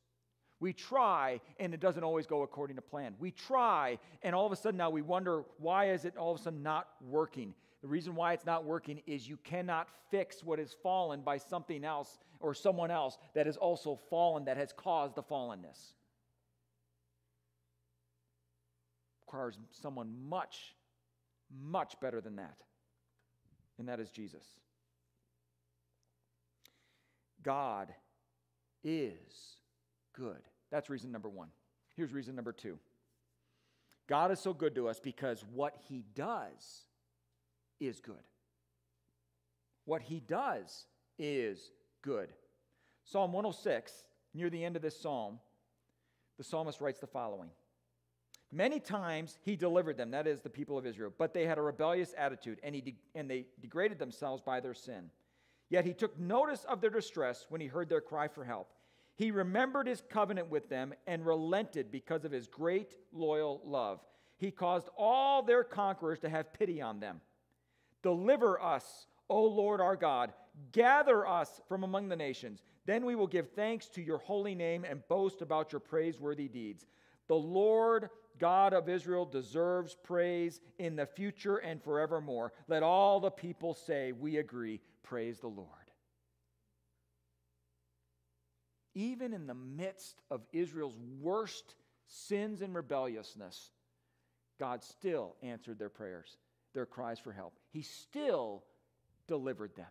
We 0.62 0.72
try, 0.72 1.42
and 1.60 1.74
it 1.74 1.82
doesn't 1.82 2.04
always 2.04 2.26
go 2.26 2.44
according 2.44 2.78
to 2.78 2.82
plan. 2.82 3.16
We 3.20 3.32
try, 3.32 4.00
and 4.22 4.34
all 4.34 4.46
of 4.46 4.54
a 4.54 4.56
sudden 4.56 4.78
now 4.78 4.90
we 4.90 5.02
wonder 5.02 5.44
why 5.60 5.92
is 5.92 6.06
it 6.06 6.16
all 6.18 6.34
of 6.34 6.40
a 6.40 6.44
sudden 6.44 6.64
not 6.64 6.88
working? 7.02 7.54
The 7.86 7.92
reason 7.92 8.16
why 8.16 8.34
it's 8.34 8.48
not 8.48 8.66
working 8.66 9.04
is 9.06 9.30
you 9.30 9.38
cannot 9.44 9.88
fix 10.10 10.44
what 10.44 10.60
is 10.60 10.76
fallen 10.82 11.22
by 11.22 11.38
something 11.38 11.86
else 11.86 12.18
or 12.40 12.56
someone 12.56 12.90
else 12.90 13.16
that 13.36 13.46
is 13.46 13.58
also 13.58 14.00
fallen 14.10 14.46
that 14.46 14.58
has 14.58 14.74
caused 14.76 15.14
the 15.14 15.22
fallenness. 15.22 15.94
Requires 19.28 19.60
someone 19.70 20.16
much, 20.28 20.74
much 21.64 21.94
better 22.02 22.22
than 22.22 22.38
that, 22.38 22.58
and 23.78 23.88
that 23.88 24.00
is 24.00 24.10
Jesus. 24.10 24.48
God 27.44 27.94
is 28.84 29.58
good. 30.12 30.42
That's 30.72 30.90
reason 30.90 31.12
number 31.12 31.30
one. 31.30 31.50
Here's 31.96 32.14
reason 32.14 32.36
number 32.36 32.52
two 32.52 32.80
God 34.08 34.32
is 34.32 34.40
so 34.40 34.56
good 34.56 34.74
to 34.74 34.88
us 34.88 35.00
because 35.00 35.46
what 35.54 35.76
he 35.88 36.04
does 36.16 36.86
is 37.80 38.00
good. 38.00 38.16
What 39.86 40.02
he 40.02 40.20
does 40.20 40.88
is 41.20 41.72
good. 42.02 42.30
Psalm 43.04 43.34
106, 43.34 43.92
near 44.34 44.50
the 44.50 44.64
end 44.64 44.76
of 44.76 44.82
this 44.82 45.00
psalm, 45.00 45.40
the 46.38 46.44
psalmist 46.44 46.82
writes 46.82 47.00
the 47.00 47.08
following 47.08 47.50
Many 48.52 48.80
times 48.80 49.38
he 49.44 49.56
delivered 49.56 49.98
them, 49.98 50.12
that 50.12 50.28
is, 50.28 50.42
the 50.42 50.50
people 50.50 50.78
of 50.78 50.86
Israel, 50.86 51.12
but 51.18 51.34
they 51.34 51.46
had 51.46 51.58
a 51.58 51.62
rebellious 51.62 52.14
attitude 52.18 52.60
and, 52.64 52.74
he 52.74 52.82
de- 52.82 52.98
and 53.14 53.30
they 53.30 53.46
degraded 53.62 54.00
themselves 54.00 54.42
by 54.42 54.60
their 54.60 54.74
sin. 54.74 55.10
Yet 55.70 55.86
he 55.86 55.94
took 55.94 56.18
notice 56.20 56.64
of 56.66 56.80
their 56.80 56.90
distress 56.90 57.48
when 57.50 57.60
he 57.60 57.68
heard 57.68 57.90
their 57.90 58.02
cry 58.02 58.28
for 58.28 58.46
help. 58.46 58.72
He 59.16 59.32
remembered 59.32 59.88
his 59.88 60.04
covenant 60.10 60.50
with 60.50 60.70
them 60.70 60.94
and 61.08 61.26
relented 61.26 61.92
because 61.92 62.26
of 62.26 62.32
his 62.32 62.48
great 62.48 62.96
loyal 63.12 63.62
love. 63.66 64.00
He 64.38 64.52
caused 64.52 64.90
all 64.98 65.42
their 65.42 65.64
conquerors 65.64 66.20
to 66.20 66.30
have 66.30 66.54
pity 66.54 66.82
on 66.82 67.00
them. 67.00 67.22
Deliver 68.06 68.62
us, 68.62 69.08
O 69.30 69.44
Lord 69.44 69.82
our 69.82 69.96
God. 69.96 70.32
Gather 70.72 71.28
us 71.28 71.60
from 71.68 71.84
among 71.84 72.08
the 72.08 72.16
nations. 72.16 72.64
Then 72.86 73.04
we 73.04 73.16
will 73.16 73.28
give 73.28 73.50
thanks 73.50 73.88
to 73.90 74.02
your 74.02 74.20
holy 74.20 74.56
name 74.56 74.86
and 74.86 75.06
boast 75.10 75.42
about 75.42 75.74
your 75.74 75.82
praiseworthy 75.82 76.48
deeds. 76.48 76.86
The 77.28 77.36
Lord 77.36 78.10
God 78.38 78.74
of 78.74 78.88
Israel 78.88 79.26
deserves 79.26 79.98
praise 80.04 80.62
in 80.78 80.96
the 80.96 81.08
future 81.08 81.58
and 81.58 81.82
forevermore. 81.82 82.54
Let 82.68 82.84
all 82.84 83.20
the 83.20 83.32
people 83.32 83.74
say, 83.74 84.12
We 84.12 84.38
agree. 84.38 84.80
Praise 85.04 85.40
the 85.40 85.48
Lord. 85.48 85.70
even 88.96 89.34
in 89.34 89.46
the 89.46 89.54
midst 89.54 90.22
of 90.32 90.42
Israel's 90.54 90.98
worst 91.22 91.76
sins 92.08 92.62
and 92.62 92.74
rebelliousness, 92.74 93.72
God 94.58 94.84
still 94.84 95.36
answered 95.44 95.78
their 95.78 95.90
prayers, 95.90 96.38
their 96.76 96.86
cries 96.86 97.18
for 97.18 97.32
help. 97.32 97.58
He 97.72 97.82
still 97.82 98.64
delivered 99.28 99.76
them. 99.76 99.88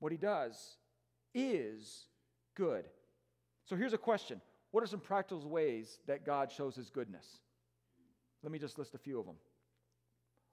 What 0.00 0.10
he 0.10 0.18
does 0.18 0.76
is 1.34 2.06
good. 2.56 2.86
So 3.64 3.76
here's 3.76 3.92
a 3.92 3.98
question 3.98 4.40
What 4.72 4.82
are 4.82 4.88
some 4.88 5.00
practical 5.00 5.48
ways 5.48 6.00
that 6.06 6.26
God 6.26 6.50
shows 6.50 6.74
his 6.74 6.90
goodness? 6.90 7.26
Let 8.42 8.50
me 8.50 8.58
just 8.58 8.78
list 8.78 8.94
a 8.94 8.98
few 8.98 9.20
of 9.20 9.26
them. 9.26 9.36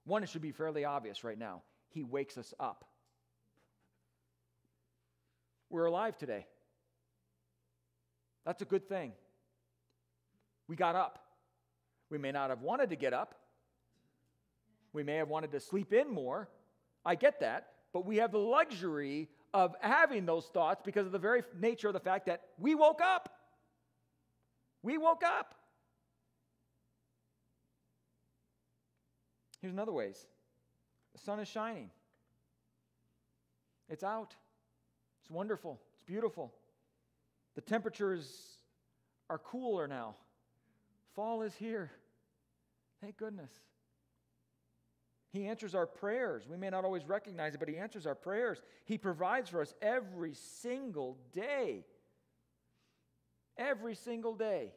One, 0.04 0.22
it 0.22 0.28
should 0.28 0.42
be 0.42 0.52
fairly 0.52 0.84
obvious 0.84 1.24
right 1.24 1.38
now. 1.38 1.62
He 1.88 2.02
wakes 2.02 2.36
us 2.36 2.52
up. 2.60 2.84
We're 5.70 5.86
alive 5.86 6.18
today. 6.18 6.46
That's 8.44 8.62
a 8.62 8.66
good 8.66 8.88
thing. 8.88 9.12
We 10.68 10.76
got 10.76 10.94
up. 10.94 11.18
We 12.10 12.18
may 12.18 12.32
not 12.32 12.50
have 12.50 12.62
wanted 12.62 12.90
to 12.90 12.96
get 12.96 13.12
up. 13.12 13.34
We 14.94 15.02
may 15.02 15.16
have 15.16 15.28
wanted 15.28 15.52
to 15.52 15.60
sleep 15.60 15.92
in 15.92 16.08
more. 16.08 16.48
I 17.04 17.16
get 17.16 17.40
that. 17.40 17.72
But 17.92 18.06
we 18.06 18.16
have 18.16 18.32
the 18.32 18.38
luxury 18.38 19.28
of 19.52 19.76
having 19.80 20.24
those 20.24 20.46
thoughts 20.46 20.80
because 20.82 21.04
of 21.04 21.12
the 21.12 21.18
very 21.18 21.42
nature 21.60 21.88
of 21.88 21.94
the 21.94 22.00
fact 22.00 22.26
that 22.26 22.42
we 22.58 22.74
woke 22.74 23.02
up. 23.02 23.28
We 24.82 24.96
woke 24.96 25.22
up. 25.22 25.54
Here's 29.60 29.72
another 29.72 29.92
ways. 29.92 30.26
The 31.12 31.20
sun 31.20 31.40
is 31.40 31.48
shining. 31.48 31.90
It's 33.88 34.02
out. 34.02 34.34
It's 35.22 35.30
wonderful. 35.30 35.80
It's 35.94 36.04
beautiful. 36.04 36.52
The 37.54 37.60
temperatures 37.60 38.58
are 39.30 39.38
cooler 39.38 39.86
now. 39.86 40.16
Fall 41.14 41.42
is 41.42 41.54
here. 41.54 41.90
Thank 43.00 43.16
goodness. 43.16 43.50
He 45.34 45.46
answers 45.46 45.74
our 45.74 45.86
prayers. 45.86 46.48
We 46.48 46.56
may 46.56 46.70
not 46.70 46.86
always 46.86 47.04
recognize 47.04 47.54
it, 47.54 47.58
but 47.58 47.68
He 47.68 47.76
answers 47.76 48.06
our 48.06 48.14
prayers. 48.14 48.62
He 48.86 48.96
provides 48.96 49.50
for 49.50 49.60
us 49.60 49.74
every 49.82 50.32
single 50.34 51.18
day. 51.32 51.84
Every 53.58 53.94
single 53.94 54.34
day. 54.34 54.72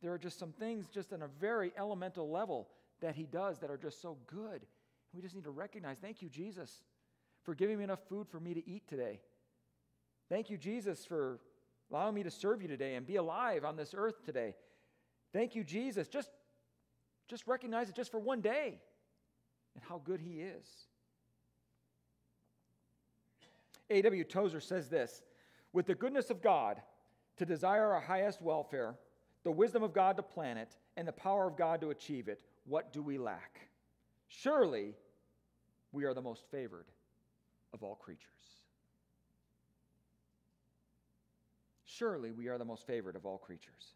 There 0.00 0.12
are 0.12 0.18
just 0.18 0.38
some 0.38 0.52
things, 0.52 0.86
just 0.88 1.12
on 1.12 1.22
a 1.22 1.28
very 1.40 1.72
elemental 1.76 2.30
level, 2.30 2.68
that 3.00 3.16
He 3.16 3.24
does 3.24 3.58
that 3.58 3.70
are 3.70 3.76
just 3.76 4.00
so 4.00 4.18
good. 4.28 4.64
We 5.12 5.20
just 5.20 5.34
need 5.34 5.44
to 5.44 5.50
recognize, 5.50 5.98
thank 5.98 6.22
you, 6.22 6.28
Jesus 6.28 6.80
for 7.44 7.54
giving 7.54 7.78
me 7.78 7.84
enough 7.84 8.00
food 8.08 8.26
for 8.28 8.40
me 8.40 8.54
to 8.54 8.68
eat 8.68 8.88
today. 8.88 9.20
Thank 10.28 10.50
you, 10.50 10.56
Jesus, 10.56 11.04
for 11.04 11.38
allowing 11.90 12.14
me 12.14 12.22
to 12.22 12.30
serve 12.30 12.62
you 12.62 12.68
today 12.68 12.94
and 12.94 13.06
be 13.06 13.16
alive 13.16 13.64
on 13.64 13.76
this 13.76 13.94
earth 13.96 14.24
today. 14.24 14.54
Thank 15.32 15.54
you, 15.54 15.62
Jesus. 15.62 16.08
Just, 16.08 16.30
just 17.28 17.46
recognize 17.46 17.88
it 17.88 17.94
just 17.94 18.10
for 18.10 18.18
one 18.18 18.40
day 18.40 18.78
and 19.74 19.84
how 19.88 20.00
good 20.04 20.20
He 20.20 20.40
is. 20.40 20.66
A.W. 23.90 24.24
Tozer 24.24 24.60
says 24.60 24.88
this 24.88 25.22
With 25.72 25.86
the 25.86 25.94
goodness 25.94 26.30
of 26.30 26.42
God 26.42 26.80
to 27.36 27.44
desire 27.44 27.92
our 27.92 28.00
highest 28.00 28.40
welfare, 28.40 28.94
the 29.42 29.50
wisdom 29.50 29.82
of 29.82 29.92
God 29.92 30.16
to 30.16 30.22
plan 30.22 30.56
it, 30.56 30.76
and 30.96 31.06
the 31.06 31.12
power 31.12 31.46
of 31.46 31.56
God 31.56 31.80
to 31.80 31.90
achieve 31.90 32.28
it, 32.28 32.42
what 32.64 32.92
do 32.92 33.02
we 33.02 33.18
lack? 33.18 33.68
Surely 34.28 34.94
we 35.92 36.04
are 36.04 36.14
the 36.14 36.22
most 36.22 36.44
favored 36.50 36.86
of 37.72 37.82
all 37.82 37.96
creatures. 37.96 38.28
Surely 41.84 42.30
we 42.30 42.48
are 42.48 42.58
the 42.58 42.64
most 42.64 42.86
favored 42.86 43.16
of 43.16 43.26
all 43.26 43.38
creatures. 43.38 43.94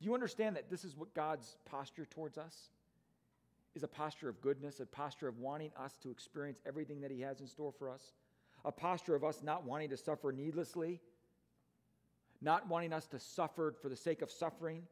Do 0.00 0.06
you 0.06 0.14
understand 0.14 0.56
that 0.56 0.70
this 0.70 0.84
is 0.84 0.96
what 0.96 1.12
God's 1.14 1.56
posture 1.66 2.06
towards 2.06 2.38
us 2.38 2.70
is 3.74 3.82
a 3.82 3.88
posture 3.88 4.28
of 4.28 4.40
goodness, 4.40 4.80
a 4.80 4.86
posture 4.86 5.28
of 5.28 5.38
wanting 5.38 5.70
us 5.78 5.96
to 6.02 6.10
experience 6.10 6.60
everything 6.66 7.00
that 7.02 7.10
He 7.10 7.20
has 7.20 7.40
in 7.40 7.46
store 7.46 7.72
for 7.72 7.90
us, 7.90 8.14
a 8.64 8.72
posture 8.72 9.14
of 9.14 9.24
us 9.24 9.42
not 9.42 9.64
wanting 9.64 9.90
to 9.90 9.96
suffer 9.96 10.32
needlessly, 10.32 11.00
not 12.40 12.66
wanting 12.68 12.92
us 12.92 13.06
to 13.08 13.18
suffer 13.18 13.74
for 13.80 13.88
the 13.88 13.96
sake 13.96 14.22
of 14.22 14.30
suffering, 14.30 14.82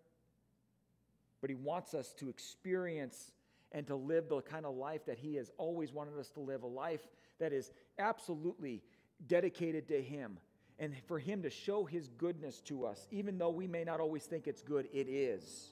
but 1.40 1.48
He 1.48 1.56
wants 1.56 1.94
us 1.94 2.12
to 2.14 2.28
experience 2.28 3.32
and 3.72 3.86
to 3.86 3.96
live 3.96 4.28
the 4.28 4.40
kind 4.42 4.66
of 4.66 4.76
life 4.76 5.06
that 5.06 5.18
He 5.18 5.36
has 5.36 5.50
always 5.56 5.92
wanted 5.92 6.18
us 6.18 6.28
to 6.30 6.40
live 6.40 6.62
a 6.62 6.68
life 6.68 7.08
that 7.38 7.52
is 7.52 7.70
absolutely 7.98 8.82
dedicated 9.26 9.88
to 9.88 10.02
Him. 10.02 10.38
And 10.78 10.94
for 11.06 11.18
Him 11.18 11.42
to 11.42 11.50
show 11.50 11.84
His 11.84 12.08
goodness 12.18 12.60
to 12.66 12.86
us, 12.86 13.06
even 13.10 13.38
though 13.38 13.50
we 13.50 13.66
may 13.66 13.84
not 13.84 14.00
always 14.00 14.24
think 14.24 14.46
it's 14.46 14.62
good, 14.62 14.88
it 14.92 15.08
is. 15.08 15.70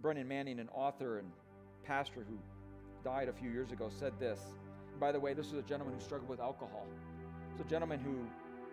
Brennan 0.00 0.26
Manning, 0.26 0.58
an 0.58 0.68
author 0.74 1.18
and 1.18 1.30
pastor 1.84 2.26
who 2.28 2.36
died 3.04 3.28
a 3.28 3.32
few 3.32 3.50
years 3.50 3.70
ago, 3.70 3.88
said 3.88 4.12
this. 4.18 4.40
by 4.98 5.12
the 5.12 5.20
way, 5.20 5.32
this 5.32 5.50
was 5.50 5.64
a 5.64 5.68
gentleman 5.68 5.94
who 5.94 6.00
struggled 6.00 6.28
with 6.28 6.40
alcohol. 6.40 6.86
It's 7.52 7.60
a 7.60 7.70
gentleman 7.70 8.00
who 8.00 8.26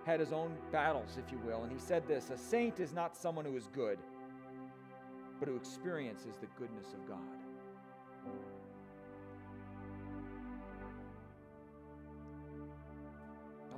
had 0.05 0.19
his 0.19 0.31
own 0.31 0.55
battles, 0.71 1.17
if 1.23 1.31
you 1.31 1.37
will. 1.45 1.63
And 1.63 1.71
he 1.71 1.79
said 1.79 2.07
this 2.07 2.29
A 2.31 2.37
saint 2.37 2.79
is 2.79 2.93
not 2.93 3.15
someone 3.15 3.45
who 3.45 3.55
is 3.55 3.67
good, 3.73 3.99
but 5.39 5.47
who 5.47 5.55
experiences 5.55 6.35
the 6.41 6.47
goodness 6.57 6.87
of 6.93 7.07
God. 7.07 7.19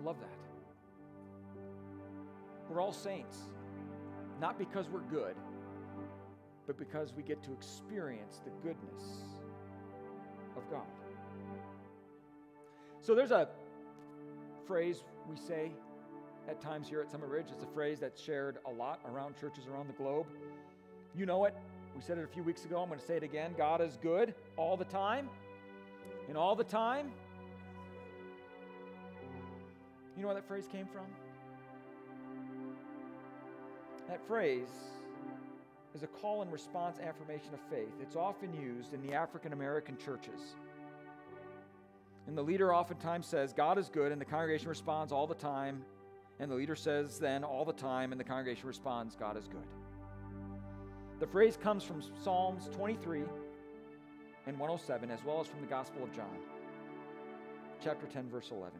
Love 0.01 0.17
that. 0.19 0.29
We're 2.69 2.81
all 2.81 2.93
saints, 2.93 3.37
not 4.39 4.57
because 4.57 4.87
we're 4.89 5.01
good, 5.01 5.35
but 6.67 6.77
because 6.77 7.13
we 7.13 7.23
get 7.23 7.43
to 7.43 7.51
experience 7.51 8.41
the 8.45 8.51
goodness 8.65 9.03
of 10.55 10.69
God. 10.69 10.87
So 13.01 13.15
there's 13.15 13.31
a 13.31 13.49
phrase 14.65 15.03
we 15.29 15.35
say 15.35 15.71
at 16.47 16.61
times 16.61 16.87
here 16.87 17.01
at 17.01 17.11
Summit 17.11 17.29
Ridge. 17.29 17.47
It's 17.51 17.63
a 17.63 17.73
phrase 17.73 17.99
that's 17.99 18.21
shared 18.21 18.59
a 18.65 18.71
lot 18.71 18.99
around 19.11 19.35
churches 19.39 19.65
around 19.67 19.87
the 19.87 19.93
globe. 19.93 20.27
You 21.15 21.25
know 21.25 21.45
it. 21.45 21.55
We 21.95 22.01
said 22.01 22.17
it 22.17 22.23
a 22.23 22.27
few 22.27 22.43
weeks 22.43 22.63
ago. 22.63 22.79
I'm 22.81 22.87
going 22.87 22.99
to 22.99 23.05
say 23.05 23.17
it 23.17 23.23
again. 23.23 23.53
God 23.57 23.81
is 23.81 23.97
good 24.01 24.33
all 24.55 24.77
the 24.77 24.85
time. 24.85 25.29
And 26.29 26.37
all 26.37 26.55
the 26.55 26.63
time, 26.63 27.11
you 30.21 30.27
know 30.27 30.33
where 30.33 30.39
that 30.39 30.47
phrase 30.47 30.67
came 30.71 30.85
from? 30.85 31.05
That 34.07 34.21
phrase 34.27 34.69
is 35.95 36.03
a 36.03 36.07
call 36.07 36.43
and 36.43 36.51
response 36.53 36.99
affirmation 36.99 37.55
of 37.55 37.59
faith. 37.71 37.91
It's 37.99 38.15
often 38.15 38.53
used 38.53 38.93
in 38.93 39.01
the 39.01 39.15
African 39.15 39.51
American 39.51 39.97
churches. 39.97 40.53
And 42.27 42.37
the 42.37 42.43
leader 42.43 42.71
oftentimes 42.71 43.25
says, 43.25 43.51
God 43.51 43.79
is 43.79 43.89
good, 43.89 44.11
and 44.11 44.21
the 44.21 44.25
congregation 44.25 44.69
responds 44.69 45.11
all 45.11 45.25
the 45.25 45.33
time. 45.33 45.83
And 46.39 46.51
the 46.51 46.55
leader 46.55 46.75
says, 46.75 47.17
then 47.17 47.43
all 47.43 47.65
the 47.65 47.73
time, 47.73 48.11
and 48.11 48.19
the 48.19 48.23
congregation 48.23 48.67
responds, 48.67 49.15
God 49.15 49.37
is 49.37 49.47
good. 49.47 49.65
The 51.19 51.25
phrase 51.25 51.57
comes 51.57 51.83
from 51.83 52.03
Psalms 52.23 52.69
23 52.73 53.23
and 54.45 54.59
107, 54.59 55.09
as 55.09 55.25
well 55.25 55.41
as 55.41 55.47
from 55.47 55.61
the 55.61 55.67
Gospel 55.67 56.03
of 56.03 56.15
John, 56.15 56.37
chapter 57.83 58.05
10, 58.05 58.29
verse 58.29 58.51
11. 58.51 58.71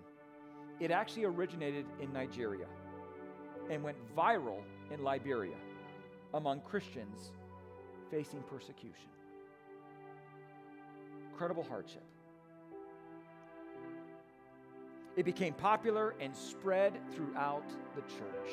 It 0.82 0.89
actually 0.89 1.25
originated 1.25 1.86
in 2.01 2.11
Nigeria 2.11 2.65
and 3.69 3.84
went 3.84 3.97
viral 4.17 4.61
in 4.91 5.03
Liberia 5.03 5.55
among 6.34 6.61
Christians 6.61 7.34
facing 8.09 8.41
persecution. 8.49 9.09
Incredible 11.32 11.63
hardship. 11.69 12.03
It 15.15 15.23
became 15.23 15.53
popular 15.53 16.15
and 16.19 16.36
spread 16.36 16.93
throughout 17.13 17.69
the 17.95 18.01
church. 18.01 18.51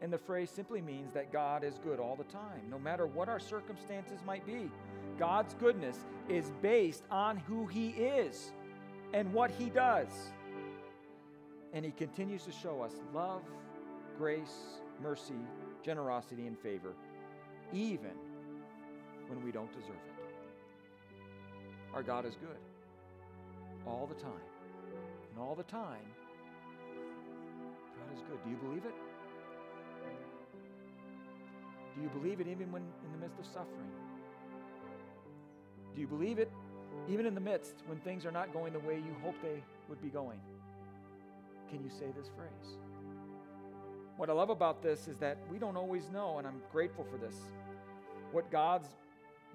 And 0.00 0.12
the 0.12 0.18
phrase 0.18 0.50
simply 0.50 0.80
means 0.80 1.14
that 1.14 1.32
God 1.32 1.62
is 1.62 1.78
good 1.84 2.00
all 2.00 2.16
the 2.16 2.24
time, 2.24 2.62
no 2.68 2.80
matter 2.80 3.06
what 3.06 3.28
our 3.28 3.38
circumstances 3.38 4.18
might 4.26 4.44
be. 4.44 4.68
God's 5.20 5.54
goodness 5.54 6.04
is 6.28 6.50
based 6.62 7.04
on 7.12 7.36
who 7.36 7.68
He 7.68 7.90
is 7.90 8.50
and 9.12 9.32
what 9.32 9.50
He 9.50 9.66
does. 9.70 10.08
And 11.72 11.84
He 11.84 11.90
continues 11.90 12.44
to 12.44 12.52
show 12.52 12.82
us 12.82 12.92
love, 13.14 13.42
grace, 14.18 14.80
mercy, 15.02 15.40
generosity, 15.84 16.46
and 16.46 16.58
favor, 16.58 16.92
even 17.72 18.12
when 19.28 19.44
we 19.44 19.50
don't 19.50 19.72
deserve 19.72 19.90
it. 19.90 20.12
Our 21.94 22.02
God 22.02 22.24
is 22.24 22.34
good 22.36 22.58
all 23.86 24.06
the 24.06 24.20
time. 24.20 24.32
And 25.30 25.40
all 25.40 25.54
the 25.54 25.62
time, 25.62 26.04
God 27.96 28.14
is 28.14 28.22
good. 28.28 28.38
Do 28.44 28.50
you 28.50 28.56
believe 28.56 28.84
it? 28.84 28.94
Do 31.96 32.02
you 32.02 32.08
believe 32.08 32.40
it 32.40 32.48
even 32.48 32.70
when 32.72 32.82
in 32.82 33.12
the 33.12 33.18
midst 33.18 33.38
of 33.38 33.46
suffering? 33.46 33.90
Do 35.94 36.00
you 36.00 36.06
believe 36.06 36.38
it 36.38 36.50
even 37.08 37.26
in 37.26 37.34
the 37.34 37.40
midst 37.40 37.74
when 37.86 37.98
things 38.00 38.24
are 38.24 38.30
not 38.30 38.52
going 38.52 38.72
the 38.72 38.78
way 38.80 38.96
you 38.96 39.14
hope 39.22 39.34
they 39.42 39.62
would 39.88 40.00
be 40.02 40.08
going? 40.08 40.38
Can 41.70 41.82
you 41.82 41.90
say 41.90 42.06
this 42.16 42.28
phrase? 42.36 42.76
What 44.16 44.30
I 44.30 44.34
love 44.34 44.50
about 44.50 44.82
this 44.82 45.08
is 45.08 45.16
that 45.18 45.38
we 45.50 45.58
don't 45.58 45.76
always 45.76 46.10
know, 46.10 46.38
and 46.38 46.46
I'm 46.46 46.60
grateful 46.70 47.04
for 47.10 47.16
this, 47.16 47.34
what 48.30 48.50
God's 48.50 48.88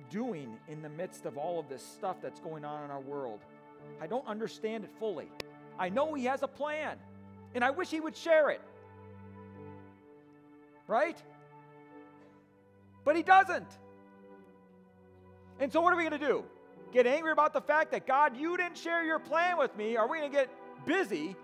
doing 0.10 0.58
in 0.68 0.82
the 0.82 0.90
midst 0.90 1.26
of 1.26 1.38
all 1.38 1.60
of 1.60 1.70
this 1.70 1.82
stuff 1.82 2.18
that's 2.22 2.40
going 2.40 2.66
on 2.66 2.84
in 2.84 2.92
our 2.92 3.00
world. 3.00 3.40
I 4.02 4.08
don't 4.08 4.28
understand 4.28 4.84
it 4.84 4.90
fully. 5.00 5.28
I 5.80 5.90
know 5.90 6.14
He 6.14 6.26
has 6.26 6.44
a 6.44 6.48
plan, 6.48 6.98
and 7.56 7.64
I 7.64 7.70
wish 7.72 7.90
He 7.90 8.00
would 8.00 8.16
share 8.16 8.50
it. 8.50 8.62
Right? 10.88 11.22
But 13.06 13.16
He 13.16 13.24
doesn't. 13.24 13.68
And 15.60 15.72
so, 15.72 15.82
what 15.82 15.94
are 15.94 15.98
we 15.98 16.04
going 16.04 16.20
to 16.20 16.28
do? 16.28 16.44
Get 16.92 17.06
angry 17.06 17.32
about 17.32 17.54
the 17.54 17.62
fact 17.62 17.92
that 17.92 18.08
God, 18.08 18.38
you 18.38 18.58
didn't 18.58 18.78
share 18.78 19.04
your 19.04 19.20
plan 19.20 19.58
with 19.58 19.76
me? 19.78 19.98
Are 19.98 20.08
we 20.08 20.20
going 20.20 20.32
to 20.32 20.38
get 20.38 20.50
busy 20.86 21.36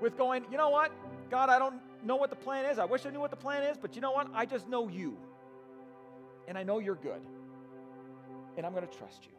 with 0.00 0.16
going, 0.16 0.44
you 0.50 0.56
know 0.56 0.70
what? 0.70 0.92
God, 1.30 1.48
I 1.50 1.58
don't 1.58 1.76
know 2.04 2.16
what 2.16 2.30
the 2.30 2.36
plan 2.36 2.64
is. 2.64 2.78
I 2.78 2.84
wish 2.84 3.06
I 3.06 3.10
knew 3.10 3.20
what 3.20 3.30
the 3.30 3.36
plan 3.36 3.62
is, 3.62 3.76
but 3.76 3.94
you 3.94 4.00
know 4.00 4.12
what? 4.12 4.28
I 4.34 4.46
just 4.46 4.68
know 4.68 4.88
you. 4.88 5.16
And 6.46 6.56
I 6.56 6.62
know 6.62 6.78
you're 6.78 6.94
good. 6.94 7.20
And 8.56 8.66
I'm 8.66 8.72
going 8.72 8.86
to 8.86 8.98
trust 8.98 9.24
you 9.24 9.32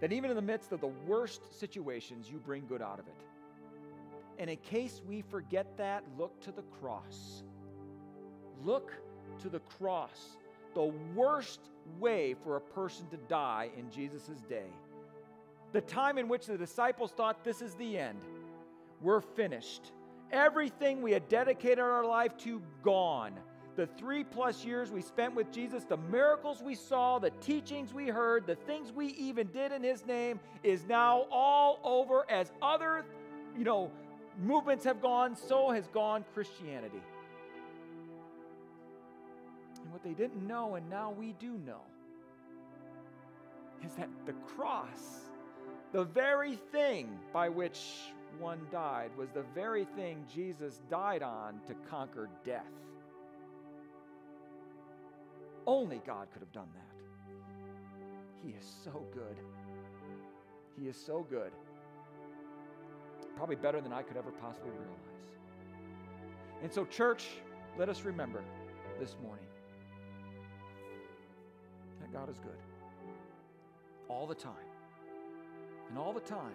that 0.00 0.12
even 0.12 0.30
in 0.30 0.36
the 0.36 0.42
midst 0.42 0.72
of 0.72 0.80
the 0.80 0.90
worst 1.06 1.58
situations, 1.58 2.28
you 2.30 2.38
bring 2.38 2.66
good 2.66 2.82
out 2.82 2.98
of 2.98 3.06
it. 3.06 3.14
And 4.38 4.50
in 4.50 4.56
case 4.58 5.00
we 5.08 5.22
forget 5.22 5.66
that, 5.78 6.04
look 6.18 6.38
to 6.42 6.52
the 6.52 6.62
cross. 6.80 7.42
Look 8.64 8.92
to 9.42 9.48
the 9.48 9.60
cross, 9.60 10.36
the 10.74 10.92
worst 11.14 11.60
way 11.98 12.34
for 12.42 12.56
a 12.56 12.60
person 12.60 13.06
to 13.08 13.16
die 13.28 13.70
in 13.76 13.90
Jesus' 13.90 14.40
day. 14.48 14.70
The 15.72 15.80
time 15.80 16.18
in 16.18 16.28
which 16.28 16.46
the 16.46 16.56
disciples 16.56 17.12
thought 17.12 17.44
this 17.44 17.60
is 17.62 17.74
the 17.74 17.98
end. 17.98 18.20
We're 19.00 19.20
finished. 19.20 19.92
Everything 20.30 21.02
we 21.02 21.12
had 21.12 21.28
dedicated 21.28 21.80
our 21.80 22.04
life 22.04 22.36
to, 22.38 22.62
gone 22.82 23.34
the 23.76 23.86
three 23.86 24.24
plus 24.24 24.64
years 24.64 24.90
we 24.90 25.02
spent 25.02 25.34
with 25.34 25.50
Jesus, 25.50 25.84
the 25.84 25.96
miracles 25.96 26.62
we 26.62 26.74
saw, 26.74 27.18
the 27.18 27.30
teachings 27.30 27.92
we 27.92 28.08
heard, 28.08 28.46
the 28.46 28.54
things 28.54 28.92
we 28.92 29.08
even 29.08 29.46
did 29.48 29.72
in 29.72 29.82
His 29.82 30.06
name 30.06 30.38
is 30.62 30.84
now 30.86 31.26
all 31.30 31.80
over. 31.82 32.24
As 32.30 32.52
other, 32.62 33.04
you 33.56 33.64
know, 33.64 33.90
movements 34.42 34.84
have 34.84 35.00
gone, 35.00 35.36
so 35.36 35.70
has 35.70 35.86
gone 35.88 36.24
Christianity. 36.34 37.02
What 39.94 40.02
they 40.02 40.12
didn't 40.12 40.44
know, 40.44 40.74
and 40.74 40.90
now 40.90 41.14
we 41.16 41.34
do 41.38 41.52
know, 41.64 41.82
is 43.86 43.94
that 43.94 44.08
the 44.26 44.32
cross, 44.56 45.20
the 45.92 46.02
very 46.02 46.56
thing 46.56 47.16
by 47.32 47.48
which 47.48 47.78
one 48.40 48.58
died, 48.72 49.12
was 49.16 49.28
the 49.30 49.44
very 49.54 49.84
thing 49.84 50.26
Jesus 50.34 50.80
died 50.90 51.22
on 51.22 51.60
to 51.68 51.74
conquer 51.88 52.28
death. 52.44 52.64
Only 55.64 56.02
God 56.04 56.26
could 56.32 56.42
have 56.42 56.52
done 56.52 56.70
that. 56.74 56.96
He 58.42 58.48
is 58.48 58.66
so 58.82 59.00
good. 59.14 59.36
He 60.76 60.88
is 60.88 60.96
so 60.96 61.24
good. 61.30 61.52
Probably 63.36 63.54
better 63.54 63.80
than 63.80 63.92
I 63.92 64.02
could 64.02 64.16
ever 64.16 64.32
possibly 64.42 64.72
realize. 64.72 64.88
And 66.64 66.72
so, 66.72 66.84
church, 66.84 67.28
let 67.78 67.88
us 67.88 68.02
remember 68.02 68.42
this 68.98 69.14
morning 69.22 69.46
God 72.14 72.30
is 72.30 72.38
good 72.38 72.52
all 74.08 74.26
the 74.26 74.36
time. 74.36 74.52
And 75.88 75.98
all 75.98 76.12
the 76.12 76.20
time, 76.20 76.54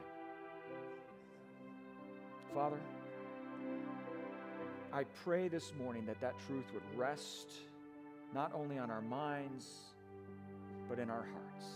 Father, 2.53 2.79
I 4.93 5.03
pray 5.23 5.49
this 5.49 5.73
morning 5.77 6.05
that 6.05 6.19
that 6.21 6.33
truth 6.47 6.63
would 6.73 6.97
rest 6.97 7.51
not 8.33 8.53
only 8.55 8.77
on 8.77 8.89
our 8.89 9.01
minds, 9.01 9.67
but 10.87 10.97
in 10.97 11.09
our 11.09 11.25
hearts. 11.25 11.67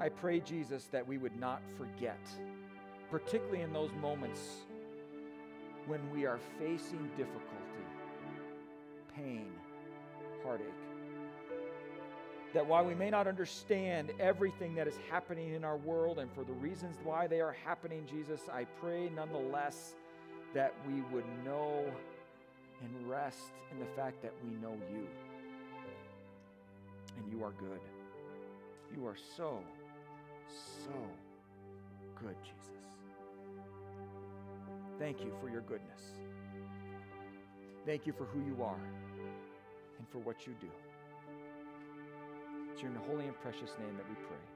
I 0.00 0.08
pray, 0.08 0.40
Jesus, 0.40 0.86
that 0.90 1.06
we 1.06 1.16
would 1.16 1.38
not 1.38 1.62
forget, 1.78 2.18
particularly 3.08 3.62
in 3.62 3.72
those 3.72 3.92
moments 4.02 4.40
when 5.86 6.00
we 6.12 6.26
are 6.26 6.40
facing 6.58 7.08
difficulty, 7.16 7.86
pain, 9.14 9.52
heartache. 10.42 10.83
That 12.54 12.64
while 12.64 12.84
we 12.84 12.94
may 12.94 13.10
not 13.10 13.26
understand 13.26 14.12
everything 14.20 14.76
that 14.76 14.86
is 14.86 14.94
happening 15.10 15.54
in 15.54 15.64
our 15.64 15.76
world 15.76 16.20
and 16.20 16.32
for 16.32 16.44
the 16.44 16.52
reasons 16.52 16.96
why 17.02 17.26
they 17.26 17.40
are 17.40 17.56
happening, 17.64 18.06
Jesus, 18.08 18.42
I 18.52 18.64
pray 18.80 19.10
nonetheless 19.14 19.94
that 20.54 20.72
we 20.86 21.02
would 21.12 21.24
know 21.44 21.84
and 22.80 23.10
rest 23.10 23.52
in 23.72 23.80
the 23.80 23.86
fact 23.96 24.22
that 24.22 24.32
we 24.44 24.56
know 24.58 24.76
you. 24.90 25.06
And 27.16 27.32
you 27.32 27.44
are 27.44 27.52
good. 27.58 27.80
You 28.96 29.06
are 29.06 29.16
so, 29.36 29.60
so 30.84 30.92
good, 32.20 32.36
Jesus. 32.42 32.74
Thank 34.98 35.20
you 35.20 35.32
for 35.40 35.48
your 35.48 35.62
goodness. 35.62 36.02
Thank 37.84 38.06
you 38.06 38.12
for 38.12 38.24
who 38.24 38.40
you 38.40 38.62
are 38.62 38.80
and 39.98 40.08
for 40.12 40.18
what 40.18 40.46
you 40.46 40.54
do. 40.60 40.68
It's 42.74 42.82
in 42.82 42.90
your 42.90 43.02
holy 43.02 43.26
and 43.28 43.40
precious 43.40 43.70
name 43.78 43.96
that 43.96 44.08
we 44.08 44.16
pray. 44.26 44.53